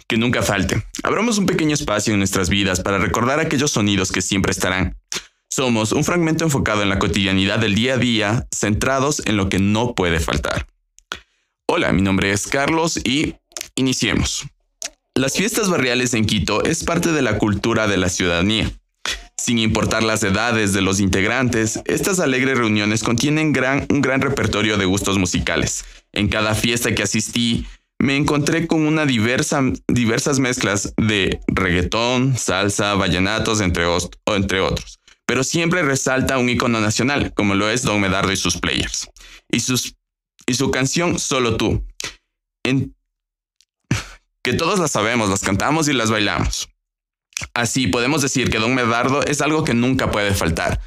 que 0.07 0.17
nunca 0.17 0.43
falte. 0.43 0.83
Abramos 1.03 1.37
un 1.37 1.45
pequeño 1.45 1.73
espacio 1.73 2.13
en 2.13 2.19
nuestras 2.19 2.49
vidas 2.49 2.79
para 2.81 2.97
recordar 2.99 3.39
aquellos 3.39 3.71
sonidos 3.71 4.11
que 4.11 4.21
siempre 4.21 4.51
estarán. 4.51 4.97
Somos 5.49 5.91
un 5.91 6.03
fragmento 6.03 6.43
enfocado 6.43 6.83
en 6.83 6.89
la 6.89 6.99
cotidianidad 6.99 7.59
del 7.59 7.75
día 7.75 7.95
a 7.95 7.97
día, 7.97 8.47
centrados 8.53 9.21
en 9.25 9.37
lo 9.37 9.49
que 9.49 9.59
no 9.59 9.95
puede 9.95 10.19
faltar. 10.19 10.67
Hola, 11.67 11.91
mi 11.93 12.01
nombre 12.01 12.31
es 12.31 12.47
Carlos 12.47 12.97
y 12.97 13.35
iniciemos. 13.75 14.45
Las 15.15 15.33
fiestas 15.33 15.69
barriales 15.69 16.13
en 16.13 16.25
Quito 16.25 16.63
es 16.63 16.83
parte 16.83 17.11
de 17.11 17.21
la 17.21 17.37
cultura 17.37 17.87
de 17.87 17.97
la 17.97 18.09
ciudadanía. 18.09 18.71
Sin 19.37 19.59
importar 19.59 20.03
las 20.03 20.23
edades 20.23 20.73
de 20.73 20.81
los 20.81 20.99
integrantes, 20.99 21.79
estas 21.85 22.19
alegres 22.19 22.57
reuniones 22.57 23.03
contienen 23.03 23.53
un 23.89 24.01
gran 24.01 24.21
repertorio 24.21 24.77
de 24.77 24.85
gustos 24.85 25.17
musicales. 25.17 25.85
En 26.13 26.29
cada 26.29 26.55
fiesta 26.55 26.95
que 26.95 27.03
asistí, 27.03 27.65
me 27.99 28.17
encontré 28.17 28.67
con 28.67 28.85
una 28.85 29.05
diversa, 29.05 29.61
diversas 29.87 30.39
mezclas 30.39 30.93
de 30.97 31.39
reggaetón, 31.47 32.37
salsa, 32.37 32.93
vallenatos, 32.95 33.61
entre, 33.61 33.85
entre 34.27 34.59
otros. 34.59 34.99
Pero 35.25 35.43
siempre 35.43 35.81
resalta 35.81 36.37
un 36.37 36.49
icono 36.49 36.79
nacional, 36.81 37.33
como 37.33 37.55
lo 37.55 37.69
es 37.69 37.83
Don 37.83 37.99
Medardo 37.99 38.31
y 38.31 38.37
sus 38.37 38.57
players. 38.57 39.09
Y, 39.49 39.61
sus, 39.61 39.95
y 40.45 40.53
su 40.53 40.71
canción 40.71 41.19
Solo 41.19 41.57
tú. 41.57 41.83
Que 44.45 44.53
todos 44.53 44.77
las 44.77 44.91
sabemos, 44.91 45.31
las 45.31 45.41
cantamos 45.41 45.87
y 45.87 45.93
las 45.93 46.11
bailamos. 46.11 46.69
Así 47.55 47.87
podemos 47.87 48.21
decir 48.21 48.51
que 48.51 48.59
Don 48.59 48.75
Medardo 48.75 49.23
es 49.23 49.41
algo 49.41 49.63
que 49.63 49.73
nunca 49.73 50.11
puede 50.11 50.35
faltar. 50.35 50.79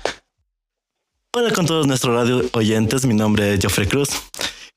Hola 1.35 1.53
con 1.53 1.67
todos 1.67 1.89
nuestros 1.89 2.15
radio 2.15 2.49
oyentes, 2.53 3.05
mi 3.05 3.15
nombre 3.15 3.55
es 3.55 3.61
Joffrey 3.61 3.89
Cruz. 3.89 4.11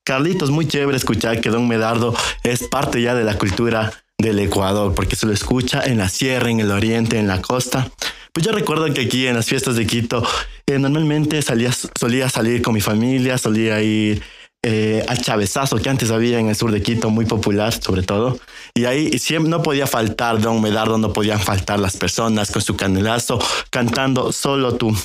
Carlitos, 0.03 0.49
muy 0.49 0.67
chévere 0.67 0.97
escuchar 0.97 1.41
que 1.41 1.51
Don 1.51 1.67
Medardo 1.67 2.15
es 2.43 2.63
parte 2.63 3.03
ya 3.03 3.13
de 3.13 3.23
la 3.23 3.37
cultura 3.37 3.93
del 4.17 4.39
Ecuador, 4.39 4.95
porque 4.95 5.15
se 5.15 5.27
lo 5.27 5.33
escucha 5.33 5.83
en 5.85 5.99
la 5.99 6.09
sierra, 6.09 6.49
en 6.49 6.59
el 6.59 6.71
oriente, 6.71 7.19
en 7.19 7.27
la 7.27 7.39
costa. 7.39 7.87
Pues 8.33 8.43
yo 8.43 8.51
recuerdo 8.51 8.91
que 8.91 9.01
aquí 9.01 9.27
en 9.27 9.35
las 9.35 9.45
fiestas 9.45 9.75
de 9.75 9.85
Quito, 9.85 10.27
eh, 10.65 10.79
normalmente 10.79 11.39
salía, 11.43 11.71
solía 11.71 12.29
salir 12.29 12.63
con 12.63 12.73
mi 12.73 12.81
familia, 12.81 13.37
solía 13.37 13.79
ir 13.83 14.23
eh, 14.63 15.03
al 15.07 15.19
chavezazo 15.19 15.77
que 15.77 15.89
antes 15.89 16.11
había 16.11 16.39
en 16.39 16.47
el 16.47 16.55
sur 16.55 16.71
de 16.71 16.81
Quito, 16.83 17.09
muy 17.09 17.25
popular 17.25 17.73
sobre 17.73 18.03
todo. 18.03 18.39
Y 18.75 18.85
ahí 18.85 19.17
siempre 19.17 19.49
no 19.49 19.63
podía 19.63 19.87
faltar 19.87 20.39
Don 20.39 20.61
Medardo, 20.61 20.97
no 20.97 21.13
podían 21.13 21.39
faltar 21.39 21.79
las 21.79 21.97
personas 21.97 22.51
con 22.51 22.61
su 22.61 22.75
canelazo 22.75 23.39
cantando 23.69 24.31
solo 24.31 24.75
tú. 24.75 24.95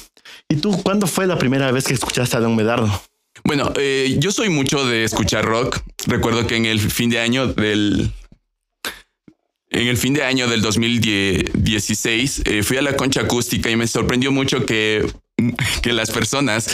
¿Y 0.49 0.57
tú 0.57 0.83
cuándo 0.83 1.07
fue 1.07 1.27
la 1.27 1.38
primera 1.38 1.73
vez 1.73 1.85
que 1.85 1.95
escuchaste 1.95 2.37
a 2.37 2.40
Don 2.40 2.55
Medardo? 2.55 3.03
Bueno, 3.45 3.73
eh, 3.77 4.16
yo 4.19 4.31
soy 4.31 4.49
mucho 4.49 4.85
de 4.87 5.05
escuchar 5.05 5.45
rock. 5.45 5.81
Recuerdo 6.07 6.47
que 6.47 6.57
en 6.57 6.66
el 6.66 6.81
fin 6.81 7.11
de 7.11 7.21
año 7.21 7.47
del 7.47 8.12
en 9.71 9.88
el 9.88 9.97
fin 9.97 10.14
de 10.14 10.23
año 10.23 10.49
del 10.49 10.62
2016 10.62 12.42
eh, 12.45 12.62
fui 12.62 12.77
a 12.77 12.83
la 12.83 12.97
concha 12.97 13.23
acústica 13.23 13.69
y 13.71 13.77
me 13.77 13.87
sorprendió 13.87 14.31
mucho 14.33 14.64
que, 14.64 15.07
que 15.83 15.92
las 15.92 16.11
personas 16.11 16.71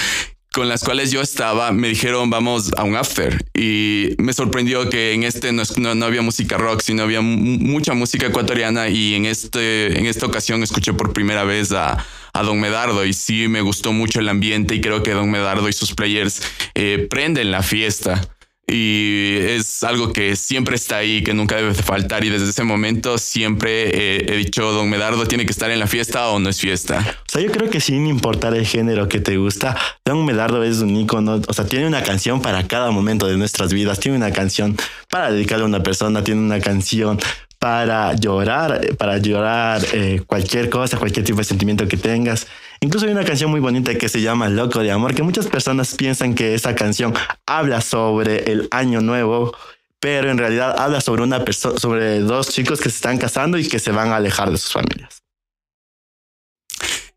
con 0.53 0.69
las 0.69 0.85
cuales 0.85 1.11
yo 1.11 1.23
estaba 1.23 1.73
me 1.73 1.89
dijeron 1.89 2.29
vamos 2.29 2.71
a 2.77 2.85
un 2.85 2.95
after 2.95 3.45
y 3.55 4.15
me 4.19 4.33
sorprendió 4.33 4.91
que 4.91 5.15
en 5.15 5.25
este 5.25 5.53
no, 5.53 5.65
no, 5.95 6.05
había 6.05 6.23
música 6.23 6.59
rock 6.59 6.83
sino 6.83 7.03
había 7.03 7.23
mucha 7.23 7.95
música 7.95 8.27
ecuatoriana. 8.27 8.89
Y 8.89 9.15
en 9.15 9.27
este 9.27 9.99
en 9.99 10.07
esta 10.07 10.27
ocasión 10.27 10.63
escuché 10.63 10.93
por 10.93 11.13
primera 11.13 11.45
vez 11.45 11.73
a, 11.73 12.05
a 12.33 12.43
Don 12.43 12.61
Medardo. 12.61 13.05
Y 13.05 13.13
sí 13.13 13.49
me 13.49 13.63
gustó 13.63 13.93
mucho 13.93 14.21
el 14.21 14.29
ambiente 14.29 14.75
y 14.75 14.81
creo 14.81 15.03
que 15.03 15.13
Don 15.13 15.31
Medardo 15.31 15.69
y 15.69 15.73
sus 15.73 15.95
players 15.95 16.43
eh, 16.75 17.07
prenden 17.09 17.51
la 17.51 17.63
fiesta 17.63 18.21
y 18.67 19.37
es 19.39 19.83
algo 19.83 20.13
que 20.13 20.37
siempre 20.37 20.77
está 20.77 20.99
ahí, 20.99 21.23
que 21.23 21.35
nunca 21.35 21.57
debe 21.57 21.75
faltar 21.75 22.25
y 22.25 22.31
desde 22.31 22.51
ese 22.51 22.63
momento 22.63 23.19
siempre 23.19 23.91
eh, 23.91 24.27
he 24.29 24.37
dicho, 24.37 24.71
don 24.73 24.89
Medardo 24.89 25.27
tiene 25.27 25.45
que 25.45 25.53
estar 25.53 25.71
en 25.71 25.81
la 25.81 25.87
fiesta 25.87 26.29
o 26.29 26.39
no 26.39 26.49
es 26.49 26.61
fiesta. 26.61 26.99
O 27.29 27.31
sea, 27.33 27.43
yo 27.43 27.51
creo 27.51 27.71
que 27.71 27.81
sin 27.81 28.07
importar 28.07 28.55
el 28.55 28.67
género 28.67 29.09
que 29.09 29.21
te 29.21 29.37
gusta, 29.37 29.77
don 30.05 30.25
Medardo 30.25 30.63
es 30.63 30.79
un 30.79 30.97
icono, 30.97 31.41
o 31.47 31.53
sea, 31.53 31.67
tiene 31.67 31.87
una 31.87 32.03
canción 32.03 32.41
para 32.41 32.67
cada 32.67 32.91
momento 32.91 33.27
de 33.27 33.37
nuestras 33.37 33.73
vidas, 33.73 33.99
tiene 33.99 34.17
una 34.17 34.33
canción 34.33 34.77
para 35.11 35.31
dedicarle 35.31 35.65
a 35.65 35.69
una 35.69 35.83
persona, 35.83 36.23
tiene 36.23 36.41
una 36.41 36.61
canción 36.61 37.19
para 37.59 38.15
llorar, 38.15 38.97
para 38.97 39.19
llorar 39.19 39.83
eh, 39.93 40.21
cualquier 40.27 40.69
cosa, 40.69 40.99
cualquier 40.99 41.25
tipo 41.25 41.39
de 41.39 41.45
sentimiento 41.45 41.87
que 41.87 41.97
tengas. 41.97 42.49
Incluso 42.83 43.07
hay 43.07 43.13
una 43.13 43.25
canción 43.25 43.49
muy 43.49 43.61
bonita 43.61 43.95
que 43.95 44.09
se 44.09 44.21
llama 44.21 44.49
Loco 44.49 44.81
de 44.81 44.91
Amor, 44.91 45.15
que 45.15 45.23
muchas 45.23 45.47
personas 45.47 45.95
piensan 45.95 46.35
que 46.35 46.55
esa 46.55 46.75
canción 46.75 47.15
habla 47.47 47.81
sobre 47.81 48.51
el 48.51 48.67
año 48.73 49.01
nuevo, 49.01 49.57
pero 50.01 50.31
en 50.31 50.37
realidad 50.37 50.77
habla 50.77 51.01
sobre 51.01 51.23
una 51.23 51.45
persona, 51.45 51.79
sobre 51.79 52.19
dos 52.19 52.49
chicos 52.49 52.81
que 52.81 52.91
se 52.91 52.97
están 52.97 53.19
casando 53.19 53.57
y 53.57 53.69
que 53.69 53.79
se 53.79 53.93
van 53.93 54.09
a 54.09 54.17
alejar 54.17 54.51
de 54.51 54.59
sus 54.59 54.73
familias. 54.73 55.23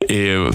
Eh, 0.07 0.51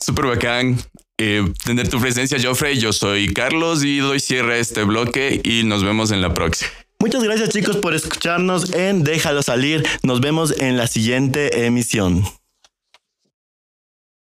Súper 0.00 0.26
bacán. 0.26 0.78
Eh, 1.18 1.44
tener 1.64 1.88
tu 1.88 2.00
presencia, 2.00 2.38
Joffrey. 2.42 2.78
Yo 2.78 2.92
soy 2.92 3.32
Carlos 3.32 3.84
y 3.84 3.98
doy 3.98 4.18
cierre 4.18 4.54
a 4.54 4.58
este 4.58 4.82
bloque 4.82 5.40
y 5.44 5.62
nos 5.62 5.84
vemos 5.84 6.10
en 6.10 6.22
la 6.22 6.34
próxima. 6.34 6.70
Muchas 6.98 7.22
gracias 7.22 7.50
chicos 7.50 7.76
por 7.76 7.94
escucharnos 7.94 8.72
en 8.72 9.04
Déjalo 9.04 9.42
salir. 9.42 9.86
Nos 10.02 10.20
vemos 10.20 10.54
en 10.58 10.76
la 10.76 10.88
siguiente 10.88 11.66
emisión. 11.66 12.24